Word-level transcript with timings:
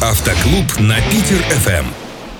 Автоклуб 0.00 0.78
на 0.78 1.00
Питер-ФМ. 1.10 1.84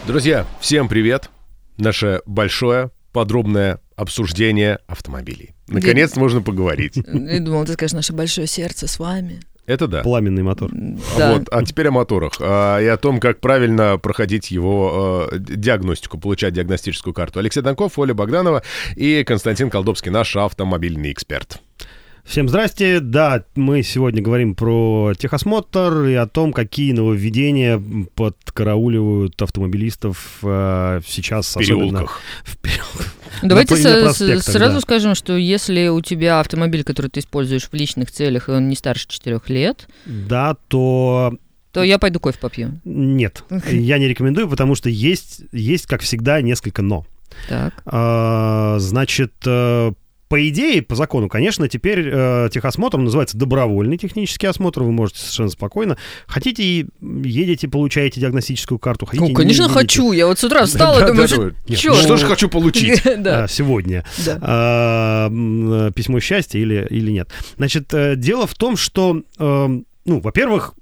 Друзья, 0.06 0.46
всем 0.60 0.88
привет. 0.88 1.29
Наше 1.77 2.22
большое, 2.24 2.92
подробное 3.12 3.80
обсуждение 3.96 4.79
автомобилей. 4.87 5.56
Наконец 5.66 6.14
можно 6.14 6.40
поговорить. 6.40 6.92
Я 7.12 7.40
думал, 7.40 7.64
ты 7.64 7.72
скажешь, 7.72 7.94
наше 7.94 8.12
большое 8.12 8.46
сердце 8.46 8.86
с 8.86 9.00
вами. 9.00 9.40
Это 9.66 9.88
да. 9.88 10.02
Пламенный 10.02 10.44
мотор. 10.44 10.71
Да. 10.72 11.34
Вот, 11.34 11.48
а 11.50 11.64
теперь 11.64 11.88
о 11.88 11.90
моторах 11.90 12.35
а, 12.40 12.79
и 12.79 12.87
о 12.87 12.97
том, 12.97 13.19
как 13.19 13.40
правильно 13.40 13.99
проходить 13.99 14.53
его 14.53 15.29
э, 15.33 15.38
диагностику, 15.40 16.16
получать 16.16 16.55
диагностическую 16.55 17.12
карту. 17.12 17.41
Алексей 17.41 17.61
Донков, 17.61 17.98
Оля 17.98 18.15
Богданова 18.15 18.62
и 18.95 19.25
Константин 19.25 19.69
Колдовский, 19.69 20.12
наш 20.12 20.37
автомобильный 20.37 21.11
эксперт. 21.11 21.61
Всем 22.29 22.47
здрасте. 22.47 23.01
Да, 23.01 23.45
мы 23.56 23.83
сегодня 23.83 24.20
говорим 24.20 24.55
про 24.55 25.15
техосмотр 25.19 26.05
и 26.05 26.12
о 26.12 26.27
том, 26.27 26.52
какие 26.52 26.93
нововведения 26.93 27.83
подкарауливают 28.15 29.41
автомобилистов 29.41 30.38
э, 30.43 31.01
сейчас. 31.07 31.57
В 31.57 31.59
переулках. 31.59 31.88
особенно 31.88 32.09
В 32.45 32.59
переулках. 32.59 33.15
Давайте 33.43 33.77
На- 33.77 34.12
с- 34.12 34.43
сразу 34.45 34.75
да. 34.75 34.80
скажем, 34.83 35.15
что 35.15 35.37
если 35.38 35.88
у 35.88 36.02
тебя 36.02 36.41
автомобиль, 36.41 36.85
который 36.85 37.09
ты 37.11 37.21
используешь 37.21 37.65
в 37.71 37.73
личных 37.73 38.11
целях, 38.12 38.51
и 38.51 38.52
он 38.52 38.69
не 38.69 38.77
старше 38.77 39.09
4 39.09 39.41
лет, 39.49 39.88
Да, 40.05 40.55
то 40.69 41.33
то 41.73 41.83
я 41.83 41.99
пойду 41.99 42.21
кофе 42.21 42.38
попью. 42.38 42.80
нет. 42.85 43.43
Я 43.71 43.99
не 43.99 44.07
рекомендую, 44.09 44.49
потому 44.49 44.74
что 44.74 44.91
есть, 44.91 45.43
есть 45.52 45.87
как 45.87 46.01
всегда, 46.02 46.41
несколько 46.43 46.83
«но». 46.83 47.07
Так. 47.49 47.74
А, 47.87 48.77
Значит, 48.80 49.33
э, 49.47 49.93
по 50.28 50.48
идее, 50.48 50.82
по 50.82 50.95
закону, 50.95 51.28
конечно, 51.28 51.68
теперь 51.68 52.09
э, 52.12 52.48
техосмотр 52.52 52.98
называется 52.98 53.38
добровольный 53.38 53.96
технический 53.96 54.46
осмотр. 54.46 54.82
Вы 54.82 54.92
можете 54.92 55.20
совершенно 55.20 55.51
спокойно. 55.51 55.96
Хотите, 56.27 56.87
едете, 57.01 57.68
получаете 57.68 58.20
диагностическую 58.20 58.78
карту. 58.78 59.06
Хотите, 59.06 59.23
Ну, 59.23 59.28
не 59.30 59.34
конечно, 59.34 59.62
едете. 59.62 59.74
хочу. 59.78 60.12
Я 60.12 60.26
вот 60.26 60.38
с 60.38 60.45
утра 60.45 60.66
встала 60.66 61.07
думаю, 61.07 61.29
что. 61.29 61.52
Что 61.74 62.16
же 62.16 62.26
хочу 62.26 62.48
получить? 62.48 63.02
А, 63.29 63.46
сегодня. 63.48 64.04
А, 64.40 65.28
э, 65.30 65.90
письмо 65.94 66.20
счастья 66.20 66.58
или, 66.58 66.86
или 66.90 67.10
нет. 67.10 67.30
Значит, 67.56 67.92
э, 67.92 68.16
дело 68.16 68.46
в 68.46 68.54
том, 68.54 68.76
что, 68.76 69.22
э, 69.38 69.68
ну, 70.04 70.20
во-первых, 70.20 70.74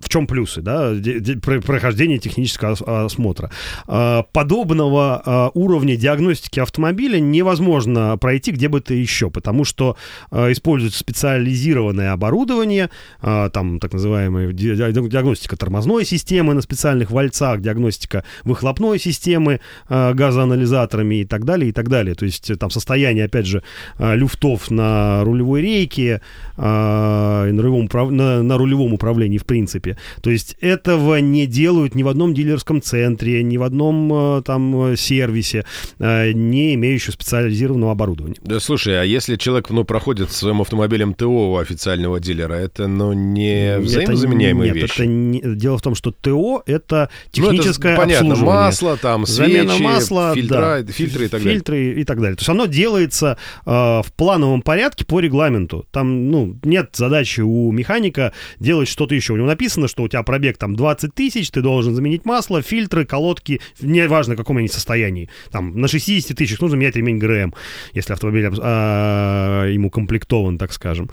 в 0.00 0.08
чем 0.08 0.26
плюсы, 0.26 0.60
да, 0.62 0.94
де- 0.94 1.20
де- 1.20 1.36
про- 1.36 1.60
прохождения 1.60 2.18
технического 2.18 2.72
ос- 2.72 2.82
осмотра. 2.86 3.50
А, 3.86 4.22
Подобного 4.32 5.22
а, 5.24 5.50
уровня 5.54 5.96
диагностики 5.96 6.60
автомобиля 6.60 7.20
невозможно 7.20 8.16
пройти 8.18 8.52
где 8.52 8.68
бы 8.68 8.80
то 8.80 8.94
еще, 8.94 9.30
потому 9.30 9.64
что 9.64 9.96
а, 10.30 10.50
используется 10.50 10.98
специализированное 11.00 12.12
оборудование, 12.12 12.90
там 13.20 13.78
так 13.80 13.92
называемая 13.92 14.52
ди- 14.52 14.74
ди- 14.74 15.08
диагностика 15.08 15.56
тормозной 15.56 16.04
системы 16.04 16.54
на 16.54 16.62
специальных 16.62 17.10
вальцах, 17.10 17.60
диагностика 17.60 18.24
выхлопной 18.44 18.98
системы 18.98 19.60
газоанализаторами 19.88 21.16
и 21.16 21.24
так 21.24 21.44
далее, 21.44 21.70
и 21.70 21.72
так 21.72 21.88
далее. 21.88 22.14
То 22.14 22.24
есть 22.24 22.50
э, 22.50 22.56
там 22.56 22.70
состояние, 22.70 23.24
опять 23.26 23.46
же, 23.46 23.62
люфтов 23.98 24.70
на 24.70 25.22
рулевой 25.24 25.62
рейке, 25.62 26.20
на, 26.56 27.44
рулевом, 27.46 27.88
на 28.16 28.56
рулевом 28.58 28.92
управлении 28.94 29.38
в 29.38 29.44
принципе. 29.44 29.89
То 30.22 30.30
есть 30.30 30.56
этого 30.60 31.18
не 31.20 31.46
делают 31.46 31.94
ни 31.94 32.02
в 32.02 32.08
одном 32.08 32.34
дилерском 32.34 32.82
центре, 32.82 33.42
ни 33.42 33.56
в 33.56 33.62
одном 33.62 34.38
э, 34.38 34.42
там 34.42 34.92
э, 34.92 34.96
сервисе, 34.96 35.64
э, 35.98 36.32
не 36.32 36.74
имеющего 36.74 37.12
специализированного 37.12 37.92
оборудования. 37.92 38.36
Да 38.42 38.60
слушай, 38.60 39.00
а 39.00 39.04
если 39.04 39.36
человек 39.36 39.70
ну, 39.70 39.84
проходит 39.84 40.30
своим 40.32 40.60
автомобилем 40.60 41.14
ТО 41.14 41.52
у 41.52 41.56
официального 41.58 42.20
дилера, 42.20 42.54
это 42.54 42.86
ну, 42.88 43.12
не 43.12 43.72
Это 43.72 43.80
взаимозаменяемые 43.80 44.72
нет, 44.72 44.82
вещи? 44.82 44.92
это 44.94 45.06
не- 45.06 45.40
дело 45.56 45.78
в 45.78 45.82
том, 45.82 45.94
что 45.94 46.10
ТО 46.12 46.62
это 46.66 47.10
Ну, 47.36 47.44
это 47.44 47.52
техническое 47.52 47.96
понятно, 47.96 48.32
обслуживание. 48.32 48.54
масло, 48.66 48.96
там, 48.96 49.26
Замена 49.26 49.70
свечи, 49.70 49.82
масла, 49.82 50.34
фильтра, 50.34 50.82
да, 50.82 50.92
фильтры 50.92 51.24
и 51.24 51.28
так 51.28 51.40
далее. 51.42 51.54
фильтры 51.54 51.92
и 52.00 52.04
так 52.04 52.20
далее. 52.20 52.36
То 52.36 52.40
есть 52.40 52.48
оно 52.48 52.66
делается 52.66 53.36
э, 53.66 53.70
в 53.70 54.06
плановом 54.16 54.62
порядке 54.62 55.04
по 55.04 55.20
регламенту. 55.20 55.86
Там, 55.90 56.30
ну, 56.30 56.56
нет 56.64 56.90
задачи 56.94 57.40
у 57.40 57.70
механика 57.72 58.32
делать 58.58 58.88
что-то 58.88 59.14
еще. 59.14 59.32
У 59.32 59.36
него 59.36 59.46
написано, 59.46 59.79
что 59.88 60.02
у 60.02 60.08
тебя 60.08 60.22
пробег 60.22 60.56
там 60.58 60.76
20 60.76 61.14
тысяч, 61.14 61.50
ты 61.50 61.62
должен 61.62 61.94
заменить 61.94 62.24
масло, 62.24 62.62
фильтры, 62.62 63.04
колодки, 63.04 63.60
неважно, 63.80 64.34
в 64.34 64.36
каком 64.36 64.56
они 64.58 64.68
состоянии. 64.68 65.28
Там 65.50 65.80
на 65.80 65.88
60 65.88 66.36
тысячах 66.36 66.60
нужно 66.60 66.76
менять 66.76 66.96
ремень 66.96 67.18
ГРМ, 67.18 67.54
если 67.92 68.12
автомобиль 68.12 68.48
а, 68.60 69.66
ему 69.66 69.90
комплектован, 69.90 70.58
так 70.58 70.72
скажем. 70.72 71.10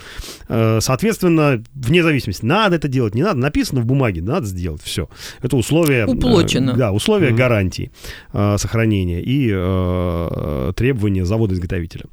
Э, 0.49 0.79
Соответственно, 0.81 1.63
вне 1.73 2.03
зависимости, 2.03 2.45
надо 2.45 2.75
это 2.77 2.87
делать, 2.87 3.15
не 3.15 3.23
надо, 3.23 3.39
написано 3.39 3.81
в 3.81 3.85
бумаге, 3.85 4.21
надо 4.21 4.45
сделать, 4.45 4.81
все. 4.83 5.09
Это 5.41 5.55
условия... 5.57 6.03
э, 6.03 6.05
Уплочено. 6.05 6.73
Да, 6.73 6.91
условия 6.91 7.29
Мгм. 7.29 7.37
гарантии 7.37 7.91
э, 8.33 8.55
сохранения 8.57 9.21
и 9.21 9.49
э, 9.51 10.71
требования 10.75 11.25
завода-изготовителя. 11.25 12.05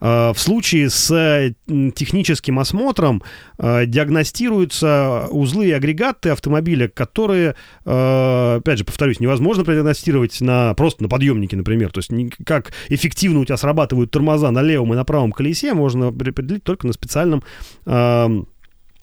В 0.00 0.34
случае 0.36 0.90
с 0.90 1.54
техническим 1.94 2.58
осмотром 2.58 3.22
диагностируются 3.58 5.26
узлы 5.30 5.68
и 5.68 5.72
агрегаты 5.72 5.99
автомобиля, 6.02 6.88
которые, 6.88 7.54
э, 7.84 8.56
опять 8.58 8.78
же, 8.78 8.84
повторюсь, 8.84 9.20
невозможно 9.20 9.64
продиагностировать 9.64 10.40
на, 10.40 10.74
просто 10.74 11.02
на 11.02 11.08
подъемнике, 11.08 11.56
например. 11.56 11.92
То 11.92 11.98
есть 11.98 12.10
как 12.44 12.72
эффективно 12.88 13.40
у 13.40 13.44
тебя 13.44 13.56
срабатывают 13.56 14.10
тормоза 14.10 14.50
на 14.50 14.62
левом 14.62 14.92
и 14.92 14.96
на 14.96 15.04
правом 15.04 15.32
колесе, 15.32 15.74
можно 15.74 16.08
определить 16.08 16.64
только 16.64 16.86
на 16.86 16.92
специальном 16.92 17.42
эм, 17.86 18.48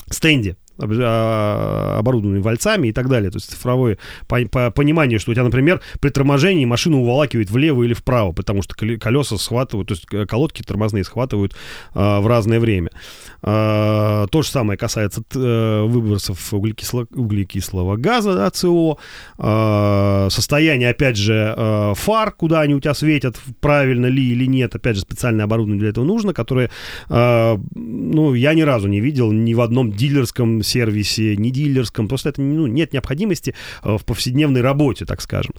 стенде 0.09 0.57
а, 0.79 1.97
оборудованный 1.99 2.41
вальцами 2.41 2.88
и 2.89 2.91
так 2.93 3.09
далее. 3.09 3.31
То 3.31 3.38
есть 3.38 3.49
цифровое 3.49 3.97
по- 4.27 4.45
по- 4.45 4.71
понимание, 4.71 5.19
что 5.19 5.31
у 5.31 5.33
тебя, 5.33 5.43
например, 5.43 5.81
при 5.99 6.09
торможении 6.09 6.65
машину 6.65 7.01
уволакивает 7.01 7.49
влево 7.49 7.83
или 7.83 7.93
вправо, 7.93 8.31
потому 8.31 8.61
что 8.61 8.75
коле- 8.75 8.97
колеса 8.97 9.38
схватывают, 9.38 9.88
то 9.88 9.93
есть 9.93 10.05
э, 10.11 10.25
колодки 10.25 10.61
тормозные 10.61 11.03
схватывают 11.03 11.55
а, 11.93 12.21
в 12.21 12.27
разное 12.27 12.59
время. 12.59 12.89
А, 13.41 14.27
то 14.27 14.41
же 14.41 14.49
самое 14.49 14.77
касается 14.77 15.23
э, 15.35 15.83
выбросов 15.83 16.53
углекисло- 16.53 17.07
углекислого 17.13 17.95
газа, 17.97 18.33
да, 18.35 18.51
СО, 18.53 18.97
состояние, 20.29 20.89
опять 20.89 21.17
же, 21.17 21.53
э, 21.55 21.94
фар, 21.95 22.31
куда 22.31 22.61
они 22.61 22.75
у 22.75 22.79
тебя 22.79 22.94
светят, 22.94 23.38
правильно 23.59 24.07
ли 24.07 24.31
или 24.31 24.45
нет, 24.45 24.75
опять 24.75 24.95
же, 24.95 25.01
специальное 25.01 25.45
оборудование 25.45 25.79
для 25.79 25.89
этого 25.89 26.05
нужно, 26.05 26.33
которое, 26.33 26.69
ну, 27.09 28.33
я 28.33 28.53
ни 28.53 28.61
разу 28.61 28.88
не 28.88 28.99
видел 28.99 29.31
ни 29.31 29.53
в 29.53 29.61
одном 29.61 29.91
дилерском 29.91 30.63
сервисе, 30.67 31.35
ни 31.35 31.50
дилерском, 31.50 32.07
просто 32.07 32.29
это 32.29 32.41
ну, 32.41 32.67
нет 32.67 32.94
необходимости 32.94 33.55
э, 33.83 33.97
в 33.97 34.05
повседневной 34.05 34.61
работе, 34.61 35.05
так 35.05 35.22
скажем. 35.22 35.53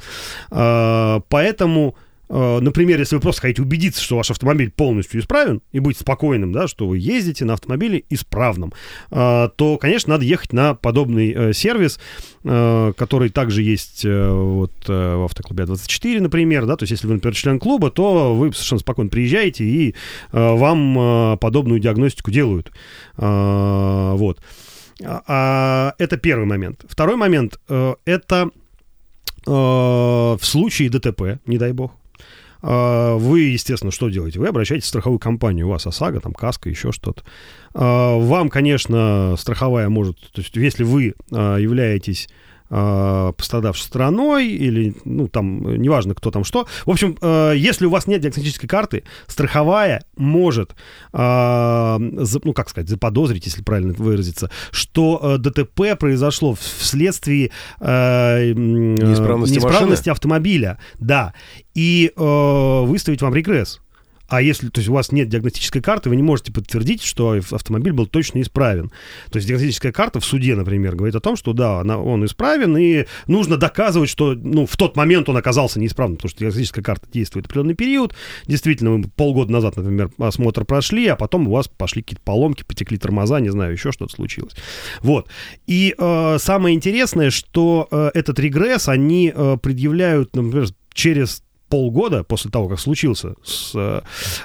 Э, 0.50 1.20
Поэтому 1.28 1.96
э, 2.28 2.58
Например, 2.60 2.98
если 2.98 3.16
вы 3.16 3.22
просто 3.22 3.42
хотите 3.42 3.62
убедиться, 3.62 4.02
что 4.02 4.16
ваш 4.16 4.30
автомобиль 4.30 4.70
полностью 4.70 5.20
исправен, 5.20 5.62
и 5.72 5.78
быть 5.78 5.96
спокойным, 5.96 6.52
да, 6.52 6.68
что 6.68 6.86
вы 6.86 6.98
ездите 6.98 7.46
на 7.46 7.54
автомобиле 7.54 8.04
исправном, 8.10 8.72
э, 9.10 9.48
то, 9.56 9.78
конечно, 9.78 10.12
надо 10.12 10.24
ехать 10.24 10.52
на 10.52 10.74
подобный 10.74 11.54
сервис, 11.54 11.98
который 12.42 13.30
также 13.30 13.62
есть 13.62 14.04
вот, 14.04 14.72
в 14.86 15.24
автоклубе 15.24 15.64
24, 15.66 16.20
например, 16.20 16.66
да, 16.66 16.76
то 16.76 16.84
есть 16.84 16.92
если 16.92 17.06
вы, 17.06 17.14
например, 17.14 17.34
член 17.34 17.58
клуба, 17.58 17.90
то 17.90 18.34
вы 18.34 18.52
совершенно 18.52 18.80
спокойно 18.80 19.10
приезжаете, 19.10 19.64
и 19.64 19.94
вам 20.32 21.38
подобную 21.38 21.80
диагностику 21.80 22.30
делают. 22.30 22.70
Вот. 23.16 24.38
А, 25.04 25.22
а, 25.26 25.94
это 25.98 26.16
первый 26.16 26.46
момент. 26.46 26.84
Второй 26.88 27.16
момент 27.16 27.60
э, 27.68 27.94
это 28.04 28.50
э, 29.46 29.50
в 29.50 30.40
случае 30.42 30.90
ДТП, 30.90 31.40
не 31.46 31.56
дай 31.58 31.72
бог, 31.72 31.92
э, 32.62 33.14
вы, 33.16 33.40
естественно, 33.40 33.92
что 33.92 34.08
делаете? 34.08 34.40
Вы 34.40 34.48
обращаетесь 34.48 34.86
в 34.86 34.88
страховую 34.88 35.18
компанию, 35.20 35.66
у 35.66 35.70
вас 35.70 35.86
ОСАГО, 35.86 36.20
там, 36.20 36.32
каска, 36.32 36.68
еще 36.68 36.92
что-то. 36.92 37.22
Вам, 37.74 38.48
конечно, 38.48 39.36
страховая 39.38 39.88
может, 39.88 40.18
то 40.32 40.40
есть 40.40 40.56
если 40.56 40.82
вы 40.82 41.14
являетесь 41.30 42.28
э, 42.70 43.32
пострадавшей 43.36 43.84
стороной 43.86 44.46
или, 44.48 44.94
ну, 45.04 45.28
там, 45.28 45.80
неважно, 45.80 46.14
кто 46.14 46.30
там 46.30 46.44
что. 46.44 46.66
В 46.86 46.90
общем, 46.90 47.16
э, 47.20 47.54
если 47.56 47.86
у 47.86 47.90
вас 47.90 48.06
нет 48.06 48.20
диагностической 48.20 48.68
карты, 48.68 49.04
страховая 49.26 50.04
может, 50.16 50.74
э, 51.12 51.16
за- 51.18 52.40
ну, 52.44 52.52
как 52.52 52.68
сказать, 52.68 52.88
заподозрить, 52.88 53.46
если 53.46 53.62
правильно 53.62 53.92
выразиться, 53.94 54.50
что 54.70 55.20
э, 55.22 55.38
ДТП 55.38 55.98
произошло 55.98 56.54
вследствие 56.54 57.50
э, 57.80 58.50
э, 58.50 58.52
Неисправности 58.52 59.54
неисправности 59.54 60.10
автомобиля, 60.10 60.78
да, 60.98 61.34
и 61.74 62.12
э, 62.16 62.84
выставить 62.84 63.22
вам 63.22 63.34
регресс. 63.34 63.80
А 64.28 64.42
если, 64.42 64.68
то 64.68 64.80
есть 64.80 64.90
у 64.90 64.92
вас 64.92 65.10
нет 65.10 65.28
диагностической 65.28 65.80
карты, 65.80 66.10
вы 66.10 66.16
не 66.16 66.22
можете 66.22 66.52
подтвердить, 66.52 67.02
что 67.02 67.40
автомобиль 67.50 67.94
был 67.94 68.06
точно 68.06 68.42
исправен. 68.42 68.92
То 69.30 69.38
есть 69.38 69.48
диагностическая 69.48 69.90
карта 69.90 70.20
в 70.20 70.24
суде, 70.24 70.54
например, 70.54 70.96
говорит 70.96 71.16
о 71.16 71.20
том, 71.20 71.34
что 71.34 71.54
да, 71.54 71.80
она, 71.80 71.98
он 71.98 72.24
исправен, 72.26 72.76
и 72.76 73.06
нужно 73.26 73.56
доказывать, 73.56 74.10
что 74.10 74.34
ну, 74.34 74.66
в 74.66 74.76
тот 74.76 74.96
момент 74.96 75.30
он 75.30 75.36
оказался 75.38 75.80
неисправным, 75.80 76.16
потому 76.16 76.30
что 76.30 76.40
диагностическая 76.40 76.84
карта 76.84 77.08
действует 77.10 77.46
определенный 77.46 77.74
период. 77.74 78.14
Действительно, 78.46 78.90
вы 78.90 79.04
полгода 79.04 79.50
назад, 79.50 79.76
например, 79.76 80.10
осмотр 80.18 80.66
прошли, 80.66 81.06
а 81.06 81.16
потом 81.16 81.48
у 81.48 81.52
вас 81.52 81.66
пошли 81.68 82.02
какие-то 82.02 82.22
поломки, 82.22 82.64
потекли 82.64 82.98
тормоза, 82.98 83.40
не 83.40 83.48
знаю, 83.48 83.72
еще 83.72 83.92
что-то 83.92 84.14
случилось. 84.14 84.54
Вот. 85.00 85.28
И 85.66 85.94
э, 85.96 86.36
самое 86.38 86.76
интересное, 86.76 87.30
что 87.30 87.88
э, 87.90 88.10
этот 88.12 88.38
регресс 88.38 88.88
они 88.88 89.32
э, 89.34 89.56
предъявляют, 89.62 90.36
например, 90.36 90.68
через 90.92 91.42
полгода 91.68 92.24
после 92.24 92.50
того, 92.50 92.68
как 92.68 92.80
случился 92.80 93.34
с, 93.44 93.72
э, 93.74 94.00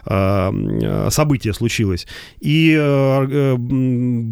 э, 0.05 1.07
событие 1.09 1.53
случилось. 1.53 2.07
И 2.39 2.75
э, 2.77 3.57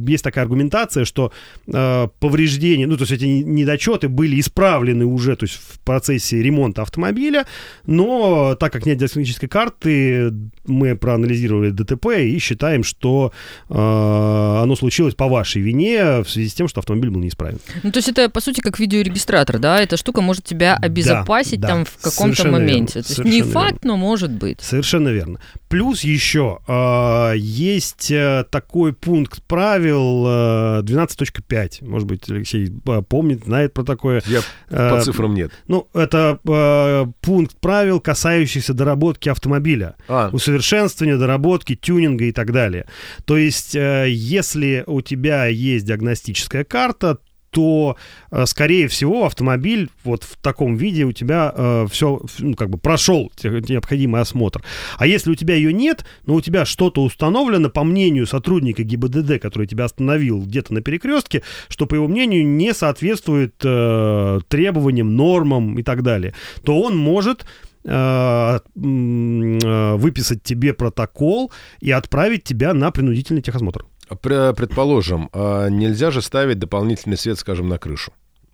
есть 0.08 0.24
такая 0.24 0.44
аргументация, 0.46 1.06
что 1.06 1.32
э, 1.68 2.08
повреждения, 2.20 2.88
ну, 2.88 2.98
то 2.98 3.04
есть 3.04 3.12
эти 3.12 3.26
недочеты 3.26 4.10
были 4.10 4.40
исправлены 4.40 5.06
уже, 5.06 5.36
то 5.36 5.46
есть 5.46 5.56
в 5.56 5.80
процессе 5.80 6.42
ремонта 6.42 6.82
автомобиля, 6.82 7.46
но 7.86 8.56
так 8.56 8.74
как 8.74 8.86
нет 8.86 8.98
диагностической 8.98 9.50
карты, 9.50 10.34
мы 10.66 10.96
проанализировали 10.96 11.72
ДТП 11.72 12.08
и 12.20 12.38
считаем, 12.40 12.84
что 12.84 13.32
э, 13.70 13.74
оно 13.74 14.76
случилось 14.76 15.16
по 15.16 15.28
вашей 15.28 15.62
вине 15.62 16.22
в 16.24 16.30
связи 16.30 16.50
с 16.50 16.54
тем, 16.54 16.68
что 16.68 16.80
автомобиль 16.80 17.10
был 17.10 17.22
неисправен. 17.22 17.60
Ну, 17.84 17.92
то 17.92 18.00
есть 18.00 18.10
это, 18.10 18.30
по 18.30 18.42
сути, 18.42 18.62
как 18.62 18.80
видеорегистратор, 18.80 19.60
да? 19.60 19.82
Эта 19.82 19.98
штука 19.98 20.22
может 20.22 20.44
тебя 20.44 20.76
обезопасить 20.76 21.60
да, 21.60 21.68
там 21.68 21.84
да, 21.84 21.90
в 21.90 22.04
каком-то 22.04 22.48
моменте 22.48 22.81
моменте. 22.82 23.02
То 23.02 23.24
есть 23.24 23.24
не 23.24 23.42
факт, 23.42 23.84
верно. 23.84 23.88
но 23.94 23.98
может 23.98 24.32
быть. 24.32 24.62
Совершенно 24.62 25.10
верно. 25.10 25.40
Плюс 25.70 26.02
еще 26.02 26.60
э, 26.68 27.34
есть 27.38 28.12
э, 28.12 28.46
такой 28.50 28.94
пункт 28.94 29.42
правил 29.44 30.26
э, 30.28 30.82
12.5. 30.84 31.88
Может 31.88 32.08
быть, 32.08 32.30
Алексей 32.30 32.72
э, 32.86 33.02
помнит, 33.02 33.46
знает 33.46 33.74
про 33.74 33.84
такое. 33.84 34.22
Я 34.26 34.42
Э, 34.72 34.90
по 34.90 35.02
цифрам 35.02 35.34
нет. 35.34 35.52
Ну, 35.68 35.88
это 35.94 36.40
э, 36.48 37.06
пункт 37.22 37.58
правил, 37.60 38.00
касающийся 38.00 38.74
доработки 38.74 39.30
автомобиля. 39.30 39.96
А, 40.08 40.30
Усовершенствования, 40.32 41.18
доработки, 41.18 41.76
тюнинга 41.76 42.26
и 42.26 42.32
так 42.32 42.52
далее. 42.52 42.86
То 43.26 43.38
есть, 43.38 43.76
э, 43.76 44.08
если 44.10 44.84
у 44.88 45.02
тебя 45.02 45.46
есть 45.48 45.86
диагностическая 45.86 46.64
карта, 46.64 47.18
то, 47.52 47.98
э, 48.32 48.46
скорее 48.46 48.88
всего, 48.88 49.26
автомобиль 49.26 49.90
вот 50.04 50.24
в 50.24 50.38
таком 50.38 50.76
виде 50.76 51.06
у 51.06 51.12
тебя 51.12 51.54
все, 51.90 52.22
ну, 52.40 52.56
как 52.56 52.70
бы 52.70 52.78
прошел 52.78 53.32
необходимый 53.44 54.22
осмотр. 54.22 54.64
А 54.98 55.06
если 55.06 55.32
у 55.32 55.36
тебя 55.36 55.56
ее 55.56 55.74
нет, 55.74 56.06
но 56.26 56.36
у 56.36 56.42
тебя 56.42 56.66
что-то 56.66 57.04
установлено, 57.04 57.70
по 57.70 57.84
мнению 57.84 58.26
сотрудника 58.26 58.84
ГИБДД, 58.84 59.40
который 59.40 59.68
тебя 59.68 59.86
остановил 59.86 60.42
где-то 60.42 60.74
на 60.74 60.82
перекрестке, 60.82 61.44
что, 61.68 61.86
по 61.86 61.96
его 61.96 62.08
мнению, 62.08 62.48
не 62.48 62.74
соответствует 62.74 63.56
э, 63.64 64.40
требованиям, 64.48 65.16
нормам 65.16 65.80
и 65.80 65.84
так 65.84 66.04
далее, 66.04 66.34
то 66.64 66.80
он 66.80 66.98
может 66.98 67.46
э, 67.84 67.90
э, 67.90 69.96
выписать 69.96 70.44
тебе 70.44 70.74
протокол 70.74 71.52
и 71.80 71.92
отправить 71.92 72.44
тебя 72.44 72.74
на 72.74 72.92
принудительный 72.92 73.42
техосмотр. 73.42 73.86
Пре- 74.16 74.54
предположим, 74.54 75.30
а 75.34 75.68
нельзя 75.70 76.12
же 76.12 76.22
ставить 76.22 76.60
дополнительный 76.60 77.18
свет, 77.18 77.40
скажем, 77.40 77.68
на 77.70 77.78
крышу. 77.78 78.12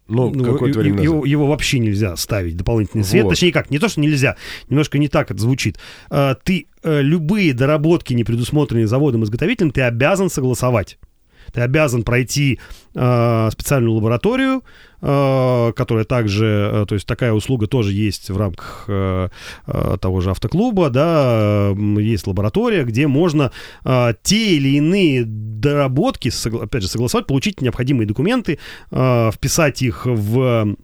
Ну, 0.08 0.30
Ну, 0.34 0.54
какое-то 0.54 0.80
время 0.80 1.02
его, 1.04 1.16
назад. 1.16 1.28
его 1.30 1.48
вообще 1.48 1.80
нельзя 1.80 2.16
ставить 2.16 2.56
дополнительный 2.56 3.04
свет. 3.04 3.26
Вот. 3.26 3.32
Точнее, 3.32 3.52
как, 3.52 3.70
не 3.70 3.78
то, 3.78 3.90
что 3.90 4.00
нельзя, 4.00 4.38
немножко 4.70 4.98
не 4.98 5.10
так 5.10 5.32
это 5.32 5.42
звучит. 5.42 5.78
А, 6.10 6.36
Ты 6.36 6.68
э, 6.84 7.02
любые 7.02 7.54
доработки, 7.54 8.14
не 8.14 8.24
предусмотренные 8.24 8.88
заводом-изготовителем, 8.88 9.72
ты 9.72 9.82
обязан 9.82 10.30
согласовать. 10.30 10.98
Ты 11.58 11.62
обязан 11.62 12.04
пройти 12.04 12.60
э, 12.94 13.50
специальную 13.52 13.94
лабораторию, 13.94 14.64
э, 15.02 15.72
которая 15.76 16.06
также, 16.06 16.46
э, 16.46 16.86
то 16.88 16.94
есть 16.94 17.08
такая 17.08 17.34
услуга 17.34 17.66
тоже 17.66 17.94
есть 17.94 18.30
в 18.30 18.38
рамках 18.38 18.86
э, 18.88 19.30
э, 19.66 19.98
того 20.00 20.22
же 20.22 20.30
автоклуба, 20.30 20.92
да, 20.92 21.72
м, 21.72 21.98
есть 21.98 22.28
лаборатория, 22.28 22.84
где 22.84 23.08
можно 23.08 23.52
э, 23.84 24.14
те 24.22 24.56
или 24.56 24.78
иные 24.78 25.24
доработки, 25.26 26.32
опять 26.62 26.84
же, 26.84 26.90
согласовать, 26.90 27.26
получить 27.26 27.60
необходимые 27.60 28.06
документы, 28.06 28.60
э, 28.92 29.32
вписать 29.34 29.82
их 29.82 30.06
в 30.06 30.76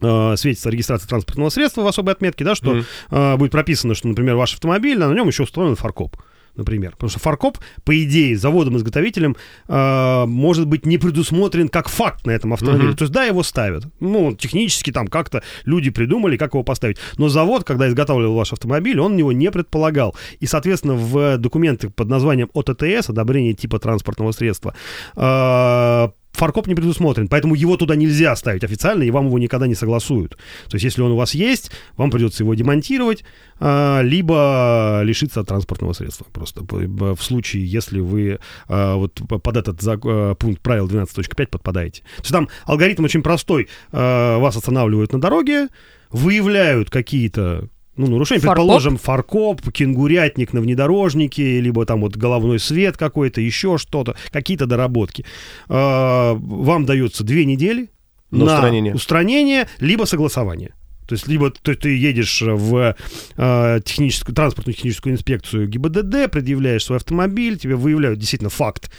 э, 0.00 0.34
свидетельство 0.38 0.70
о 0.70 0.72
регистрации 0.72 1.08
транспортного 1.08 1.50
средства 1.50 1.82
в 1.82 1.86
особой 1.88 2.14
отметке, 2.14 2.42
да, 2.42 2.54
что 2.54 2.84
э, 3.10 3.36
будет 3.36 3.52
прописано, 3.52 3.94
что, 3.94 4.08
например, 4.08 4.36
ваш 4.36 4.54
автомобиль, 4.54 5.02
а 5.02 5.08
на 5.08 5.14
нем 5.14 5.28
еще 5.28 5.42
установлен 5.42 5.76
фаркоп. 5.76 6.16
Например. 6.56 6.92
Потому 6.92 7.10
что 7.10 7.20
фаркоп, 7.20 7.58
по 7.84 8.02
идее, 8.02 8.36
заводом-изготовителем 8.36 9.36
э, 9.68 10.24
может 10.26 10.66
быть 10.66 10.86
не 10.86 10.98
предусмотрен 10.98 11.68
как 11.68 11.88
факт 11.88 12.26
на 12.26 12.32
этом 12.32 12.52
автомобиле. 12.52 12.88
Мгм. 12.88 12.96
То 12.96 13.04
есть, 13.04 13.12
да, 13.12 13.24
его 13.24 13.42
ставят. 13.42 13.86
Ну, 14.00 14.34
технически 14.34 14.92
там 14.92 15.06
как-то 15.06 15.42
люди 15.64 15.90
придумали, 15.90 16.36
как 16.36 16.54
его 16.54 16.62
поставить. 16.62 16.98
Но 17.18 17.28
завод, 17.28 17.64
когда 17.64 17.88
изготавливал 17.88 18.34
ваш 18.34 18.52
автомобиль, 18.52 18.98
он 18.98 19.16
его 19.16 19.32
не 19.32 19.50
предполагал. 19.50 20.14
И, 20.40 20.46
соответственно, 20.46 20.94
в 20.94 21.38
документах 21.38 21.94
под 21.94 22.08
названием 22.08 22.50
ОТТС, 22.52 23.08
одобрение 23.10 23.54
типа 23.54 23.78
транспортного 23.78 24.32
средства, 24.32 24.74
э, 25.16 26.08
фаркоп 26.32 26.66
не 26.66 26.74
предусмотрен, 26.74 27.28
поэтому 27.28 27.54
его 27.54 27.76
туда 27.76 27.96
нельзя 27.96 28.34
ставить 28.36 28.64
официально, 28.64 29.02
и 29.02 29.10
вам 29.10 29.26
его 29.26 29.38
никогда 29.38 29.66
не 29.66 29.74
согласуют. 29.74 30.36
То 30.68 30.76
есть, 30.76 30.84
если 30.84 31.02
он 31.02 31.12
у 31.12 31.16
вас 31.16 31.34
есть, 31.34 31.70
вам 31.96 32.10
придется 32.10 32.42
его 32.42 32.54
демонтировать, 32.54 33.24
а, 33.58 34.00
либо 34.02 35.02
лишиться 35.04 35.44
транспортного 35.44 35.92
средства. 35.92 36.26
Просто 36.32 36.62
в 36.64 37.22
случае, 37.22 37.66
если 37.66 38.00
вы 38.00 38.38
а, 38.68 38.96
вот 38.96 39.20
под 39.28 39.56
этот 39.56 39.80
а, 39.86 40.34
пункт 40.34 40.62
правил 40.62 40.88
12.5 40.88 41.46
подпадаете. 41.48 42.02
То 42.02 42.22
есть 42.22 42.32
там 42.32 42.48
алгоритм 42.64 43.04
очень 43.04 43.22
простой. 43.22 43.68
Вас 43.92 44.56
останавливают 44.56 45.12
на 45.12 45.20
дороге, 45.20 45.68
выявляют 46.10 46.90
какие-то 46.90 47.68
ну, 48.06 48.12
нарушения, 48.12 48.40
Фаркоп? 48.40 48.56
предположим, 48.56 48.96
фаркоп, 48.96 49.70
кенгурятник 49.72 50.52
на 50.52 50.60
внедорожнике, 50.60 51.60
либо 51.60 51.84
там 51.86 52.00
вот 52.00 52.16
головной 52.16 52.58
свет 52.58 52.96
какой-то, 52.96 53.40
еще 53.40 53.78
что-то, 53.78 54.16
какие-то 54.30 54.66
доработки. 54.66 55.24
А, 55.68 56.34
Вам 56.34 56.86
дается 56.86 57.24
две 57.24 57.44
недели 57.44 57.90
На 58.30 58.44
устранение. 58.44 58.94
устранение, 58.94 59.68
либо 59.80 60.04
согласование. 60.04 60.74
То 61.08 61.14
есть, 61.14 61.26
либо 61.26 61.50
то 61.50 61.74
ты 61.74 61.96
едешь 61.96 62.40
в 62.40 62.94
э, 63.36 63.80
техническую, 63.84 64.32
транспортную 64.34 64.76
техническую 64.76 65.12
инспекцию 65.14 65.66
ГИБДД, 65.68 66.30
предъявляешь 66.30 66.84
свой 66.84 66.98
автомобиль, 66.98 67.58
тебе 67.58 67.74
выявляют 67.74 68.20
действительно 68.20 68.50
факт 68.50 68.92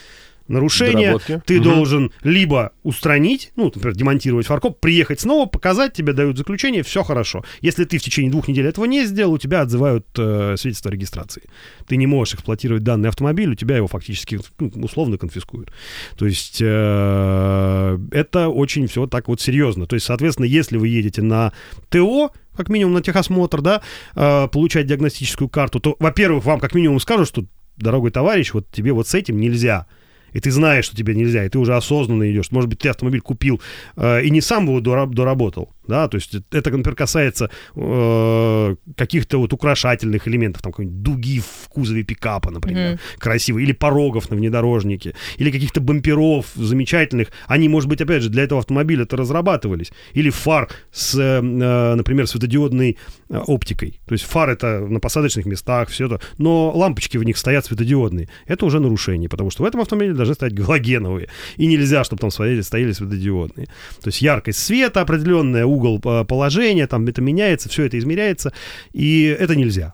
нарушения. 0.52 1.08
Доработки. 1.08 1.42
Ты 1.46 1.56
Мгм. 1.56 1.64
должен 1.64 2.12
либо 2.24 2.72
устранить, 2.84 3.52
ну, 3.56 3.66
например, 3.66 3.96
демонтировать 3.96 4.48
фаркоп, 4.48 4.80
приехать 4.80 5.20
снова, 5.20 5.46
показать, 5.48 5.94
тебе 5.94 6.14
дают 6.14 6.38
заключение, 6.38 6.84
все 6.84 7.04
хорошо. 7.04 7.44
Если 7.62 7.86
ты 7.86 7.98
в 7.98 8.02
течение 8.04 8.32
двух 8.32 8.48
недель 8.48 8.68
этого 8.68 8.86
не 8.86 9.06
сделал, 9.06 9.34
у 9.34 9.38
тебя 9.38 9.62
отзывают 9.62 10.06
э, 10.18 10.56
свидетельство 10.58 10.92
о 10.92 10.94
регистрации. 10.94 11.44
Ты 11.88 11.98
не 11.98 12.08
можешь 12.08 12.36
эксплуатировать 12.36 12.84
данный 12.84 13.10
автомобиль, 13.10 13.50
у 13.50 13.56
тебя 13.56 13.78
его 13.78 13.88
фактически 13.88 14.40
ну, 14.60 14.72
условно 14.84 15.18
конфискуют. 15.18 15.72
То 16.18 16.26
есть 16.26 16.60
э, 16.62 18.00
это 18.12 18.50
очень 18.50 18.88
все 18.88 19.08
так 19.08 19.28
вот 19.28 19.42
серьезно. 19.42 19.86
То 19.86 19.96
есть, 19.96 20.06
соответственно, 20.06 20.46
если 20.46 20.78
вы 20.78 20.88
едете 20.88 21.22
на 21.22 21.54
ТО, 21.90 22.32
как 22.56 22.70
минимум 22.70 22.94
на 22.96 23.02
техосмотр, 23.02 23.62
да, 23.62 23.82
э, 24.16 24.48
получать 24.48 24.88
диагностическую 24.88 25.50
карту, 25.50 25.80
то, 25.80 25.96
во-первых, 26.00 26.46
вам 26.46 26.60
как 26.60 26.74
минимум 26.76 27.00
скажут, 27.00 27.28
что, 27.28 27.46
дорогой 27.78 28.12
товарищ, 28.12 28.54
вот 28.54 28.68
тебе 28.72 28.92
вот 28.94 29.08
с 29.08 29.16
этим 29.16 29.40
нельзя. 29.40 29.88
И 30.34 30.40
ты 30.40 30.52
знаешь, 30.52 30.86
что 30.86 30.96
тебе 30.96 31.14
нельзя, 31.16 31.46
и 31.46 31.50
ты 31.50 31.60
уже 31.60 31.76
осознанно 31.76 32.32
идешь. 32.32 32.52
Может 32.52 32.70
быть, 32.70 32.80
ты 32.80 32.90
автомобиль 32.90 33.22
купил 33.22 33.62
э, 33.96 34.24
и 34.24 34.30
не 34.30 34.42
сам 34.42 34.66
его 34.68 34.80
дора- 34.80 35.08
доработал, 35.08 35.70
да, 35.88 36.08
то 36.08 36.16
есть 36.16 36.36
это, 36.52 36.70
например, 36.72 36.96
касается 36.96 37.50
э, 37.76 38.76
каких-то 38.96 39.38
вот 39.40 39.54
украшательных 39.54 40.28
элементов, 40.28 40.62
там 40.62 40.72
какой-нибудь 40.72 41.02
дуги 41.02 41.40
в 41.40 41.70
кузове 41.70 42.04
пикапа, 42.04 42.52
например, 42.52 42.92
Мгм. 42.92 43.00
красивые, 43.20 43.66
или 43.66 43.74
порогов 43.74 44.30
на 44.30 44.36
внедорожнике, 44.38 45.14
или 45.38 45.52
каких-то 45.52 45.82
бамперов 45.82 46.46
замечательных. 46.56 47.28
Они, 47.48 47.70
может 47.70 47.90
быть, 47.90 48.02
опять 48.02 48.24
же, 48.24 48.30
для 48.30 48.44
этого 48.44 48.60
автомобиля-то 48.60 49.18
разрабатывались. 49.18 49.92
Или 50.14 50.30
фар 50.30 50.70
с, 50.92 51.16
э, 51.16 51.40
э, 51.42 51.96
например, 51.96 52.28
светодиодной 52.28 52.98
э, 53.30 53.38
оптикой. 53.38 54.00
То 54.08 54.14
есть 54.14 54.26
фар 54.26 54.50
это 54.50 54.80
на 54.80 55.00
посадочных 55.00 55.46
местах, 55.46 55.90
все 55.90 56.06
это, 56.08 56.20
но 56.38 56.72
лампочки 56.76 57.18
в 57.18 57.24
них 57.24 57.38
стоят 57.38 57.66
светодиодные. 57.66 58.30
Это 58.46 58.66
уже 58.66 58.80
нарушение, 58.80 59.30
потому 59.30 59.50
что 59.52 59.64
в 59.64 59.66
этом 59.66 59.82
автомобиле 59.82 60.14
должны 60.14 60.36
стоять 60.36 60.54
галогеновые. 60.54 61.30
И 61.58 61.66
нельзя, 61.68 62.04
чтобы 62.04 62.20
там 62.20 62.32
стояли, 62.32 62.62
стояли 62.62 62.92
светодиодные. 62.92 63.68
То 64.02 64.08
есть 64.08 64.22
яркость 64.22 64.60
света 64.60 65.02
определенная, 65.02 65.66
угол 65.72 66.02
э, 66.04 66.26
положения, 66.26 66.88
там 66.88 67.06
это 67.08 67.22
меняется, 67.22 67.70
все 67.70 67.84
это 67.84 67.98
измеряется, 67.98 68.54
и 68.94 69.24
это 69.40 69.56
нельзя. 69.56 69.94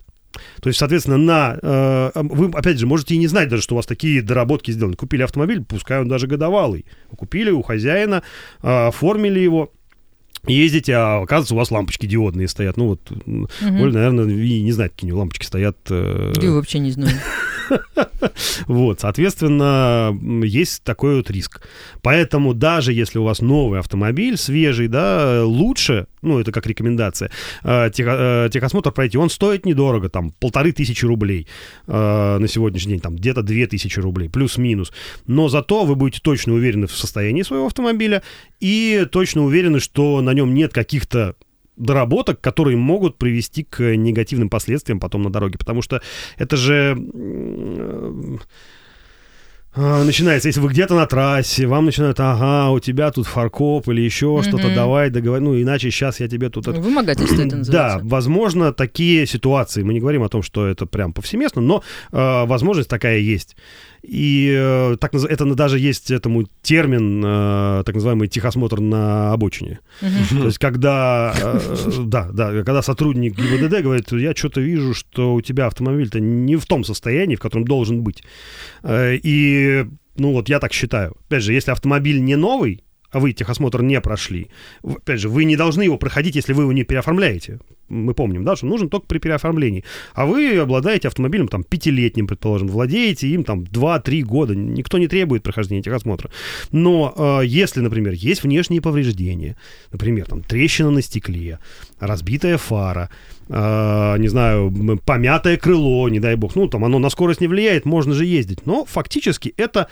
То 0.62 0.69
есть, 0.69 0.79
соответственно, 0.79 1.17
на 1.17 1.57
э, 1.62 2.12
вы, 2.15 2.50
опять 2.53 2.79
же, 2.79 2.88
можете 2.88 3.15
и 3.15 3.17
не 3.17 3.27
знать 3.27 3.50
даже, 3.50 3.63
что 3.63 3.75
у 3.75 3.77
вас 3.77 3.86
такие 3.86 4.22
доработки 4.22 4.72
сделаны. 4.72 4.96
Купили 4.96 5.24
автомобиль, 5.24 5.63
пускай 5.63 6.00
он 6.01 6.07
даже 6.07 6.27
годовалый. 6.27 6.86
Купили 7.15 7.50
у 7.50 7.62
хозяина, 7.62 8.24
э, 8.62 8.88
оформили 8.88 9.39
его, 9.39 9.72
ездите, 10.46 10.96
а 10.96 11.22
оказывается, 11.22 11.55
у 11.55 11.57
вас 11.57 11.72
лампочки 11.72 12.05
диодные 12.05 12.48
стоят. 12.48 12.77
Ну 12.77 12.88
вот, 12.88 13.12
угу. 13.12 13.48
Оля, 13.62 13.93
наверное, 13.93 14.27
и 14.27 14.62
не 14.62 14.72
знает, 14.72 14.93
какие 14.93 15.07
у 15.07 15.10
него 15.10 15.19
лампочки 15.19 15.46
стоят. 15.46 15.77
Э... 15.89 16.34
Я 16.41 16.51
вообще 16.51 16.79
не 16.79 16.91
знаю. 16.91 17.15
Вот, 18.67 19.00
соответственно, 19.01 20.17
есть 20.43 20.83
такой 20.83 21.17
вот 21.17 21.31
риск. 21.31 21.62
Поэтому 22.01 22.53
даже 22.53 22.93
если 22.93 23.19
у 23.19 23.24
вас 23.24 23.41
новый 23.41 23.79
автомобиль, 23.79 24.38
свежий, 24.38 24.88
да, 24.88 25.43
лучше, 25.45 26.07
ну, 26.21 26.39
это 26.39 26.51
как 26.51 26.65
рекомендация, 26.67 27.31
э, 27.63 27.89
э, 27.97 28.50
техосмотр 28.51 28.91
пройти, 28.91 29.17
он 29.17 29.29
стоит 29.29 29.65
недорого, 29.65 30.09
там, 30.09 30.31
полторы 30.31 30.71
тысячи 30.71 31.05
рублей 31.05 31.47
э, 31.88 32.38
на 32.39 32.47
сегодняшний 32.47 32.93
день, 32.93 33.01
там, 33.01 33.15
где-то 33.15 33.41
две 33.41 33.67
тысячи 33.67 34.00
рублей, 34.00 34.29
плюс-минус. 34.29 34.91
Но 35.25 35.50
зато 35.50 35.86
вы 35.86 35.95
будете 35.95 36.21
точно 36.21 36.53
уверены 36.53 36.88
в 36.88 36.91
состоянии 36.91 37.43
своего 37.43 37.67
автомобиля 37.67 38.24
и 38.59 39.07
точно 39.12 39.43
уверены, 39.43 39.79
что 39.79 40.21
на 40.21 40.33
нем 40.33 40.53
нет 40.53 40.74
каких-то 40.74 41.36
доработок, 41.77 42.41
которые 42.41 42.77
могут 42.77 43.17
привести 43.17 43.63
к 43.63 43.96
негативным 43.96 44.50
последствиям 44.50 45.00
потом 45.00 45.24
на 45.24 45.29
дороге. 45.29 45.57
Потому 45.57 45.81
что 45.81 46.01
это 46.38 46.57
же 46.57 46.98
а, 49.79 50.03
начинается, 50.03 50.48
если 50.48 50.60
вы 50.60 50.69
где-то 50.69 50.96
на 50.96 51.05
трассе, 51.05 51.67
вам 51.67 51.86
начинают, 51.86 52.19
ага, 52.19 52.72
у 52.72 52.79
тебя 52.79 53.12
тут 53.12 53.27
фаркоп 53.27 53.88
или 53.89 54.01
еще 54.01 54.25
mm-hmm. 54.25 54.43
что-то, 54.43 54.74
давай 54.74 55.12
договор, 55.12 55.39
ну 55.39 55.62
иначе 55.62 55.91
сейчас 55.91 56.19
я 56.19 56.27
тебе 56.27 56.50
тут... 56.50 56.65
Вымогательство 56.65 57.43
это 57.43 57.55
называется. 57.57 57.72
Да, 57.72 58.00
возможно, 58.01 58.74
такие 58.74 59.27
ситуации, 59.27 59.84
мы 59.84 59.93
не 59.93 60.00
говорим 60.00 60.24
о 60.24 60.29
том, 60.29 60.41
что 60.41 60.65
это 60.65 60.88
прям 60.88 61.13
повсеместно, 61.13 61.62
но 61.62 61.84
э, 62.12 62.46
возможность 62.46 62.89
такая 62.89 63.19
есть. 63.19 63.55
И 64.07 64.55
э, 64.57 64.95
так, 65.01 65.13
это 65.13 65.45
даже 65.53 65.79
есть 65.79 66.11
этому 66.11 66.45
термин, 66.61 67.21
э, 67.25 67.83
так 67.85 67.93
называемый 67.93 68.29
техосмотр 68.29 68.79
на 68.79 69.33
обочине. 69.33 69.79
Uh-huh. 70.01 70.39
То 70.39 70.45
есть 70.45 70.59
когда, 70.59 71.35
э, 71.37 71.59
да, 72.05 72.29
да, 72.31 72.63
когда 72.63 72.81
сотрудник 72.81 73.35
ГИБДД 73.35 73.81
говорит, 73.81 74.09
я 74.13 74.33
что-то 74.33 74.61
вижу, 74.61 74.93
что 74.93 75.33
у 75.33 75.41
тебя 75.41 75.65
автомобиль-то 75.65 76.21
не 76.21 76.55
в 76.55 76.65
том 76.65 76.85
состоянии, 76.85 77.35
в 77.35 77.41
котором 77.41 77.65
должен 77.65 78.01
быть. 78.01 78.23
И, 78.89 79.85
ну 80.15 80.31
вот 80.31 80.47
я 80.47 80.59
так 80.59 80.71
считаю. 80.71 81.13
Опять 81.27 81.43
же, 81.43 81.51
если 81.51 81.71
автомобиль 81.71 82.21
не 82.21 82.37
новый, 82.37 82.85
а 83.11 83.19
вы 83.19 83.33
техосмотр 83.33 83.81
не 83.81 83.99
прошли, 84.01 84.49
опять 84.83 85.19
же, 85.19 85.29
вы 85.29 85.45
не 85.45 85.55
должны 85.55 85.83
его 85.83 85.97
проходить, 85.97 86.35
если 86.35 86.53
вы 86.53 86.63
его 86.63 86.73
не 86.73 86.83
переоформляете 86.83 87.59
мы 87.89 88.13
помним, 88.13 88.43
да, 88.43 88.55
что 88.55 88.65
нужен 88.65 88.89
только 88.89 89.07
при 89.07 89.19
переоформлении. 89.19 89.83
А 90.13 90.25
вы 90.25 90.57
обладаете 90.57 91.07
автомобилем 91.07 91.47
там 91.47 91.63
пятилетним, 91.63 92.27
предположим, 92.27 92.67
владеете 92.67 93.27
им 93.27 93.43
там 93.43 93.61
2-3 93.63 94.21
года, 94.23 94.55
никто 94.55 94.97
не 94.97 95.07
требует 95.07 95.43
прохождения 95.43 95.81
техосмотра. 95.81 96.29
Но 96.71 97.13
э, 97.15 97.45
если, 97.45 97.79
например, 97.79 98.13
есть 98.13 98.43
внешние 98.43 98.81
повреждения, 98.81 99.55
например, 99.91 100.25
там 100.25 100.41
трещина 100.41 100.91
на 100.91 101.01
стекле, 101.01 101.59
разбитая 101.99 102.57
фара, 102.57 103.09
э, 103.47 104.15
не 104.19 104.27
знаю, 104.27 104.99
помятое 105.05 105.57
крыло, 105.57 106.09
не 106.09 106.19
дай 106.19 106.35
бог, 106.35 106.55
ну 106.55 106.67
там 106.67 106.83
оно 106.83 106.99
на 106.99 107.09
скорость 107.09 107.41
не 107.41 107.47
влияет, 107.47 107.85
можно 107.85 108.13
же 108.13 108.25
ездить. 108.25 108.65
Но 108.65 108.85
фактически 108.85 109.53
это 109.57 109.87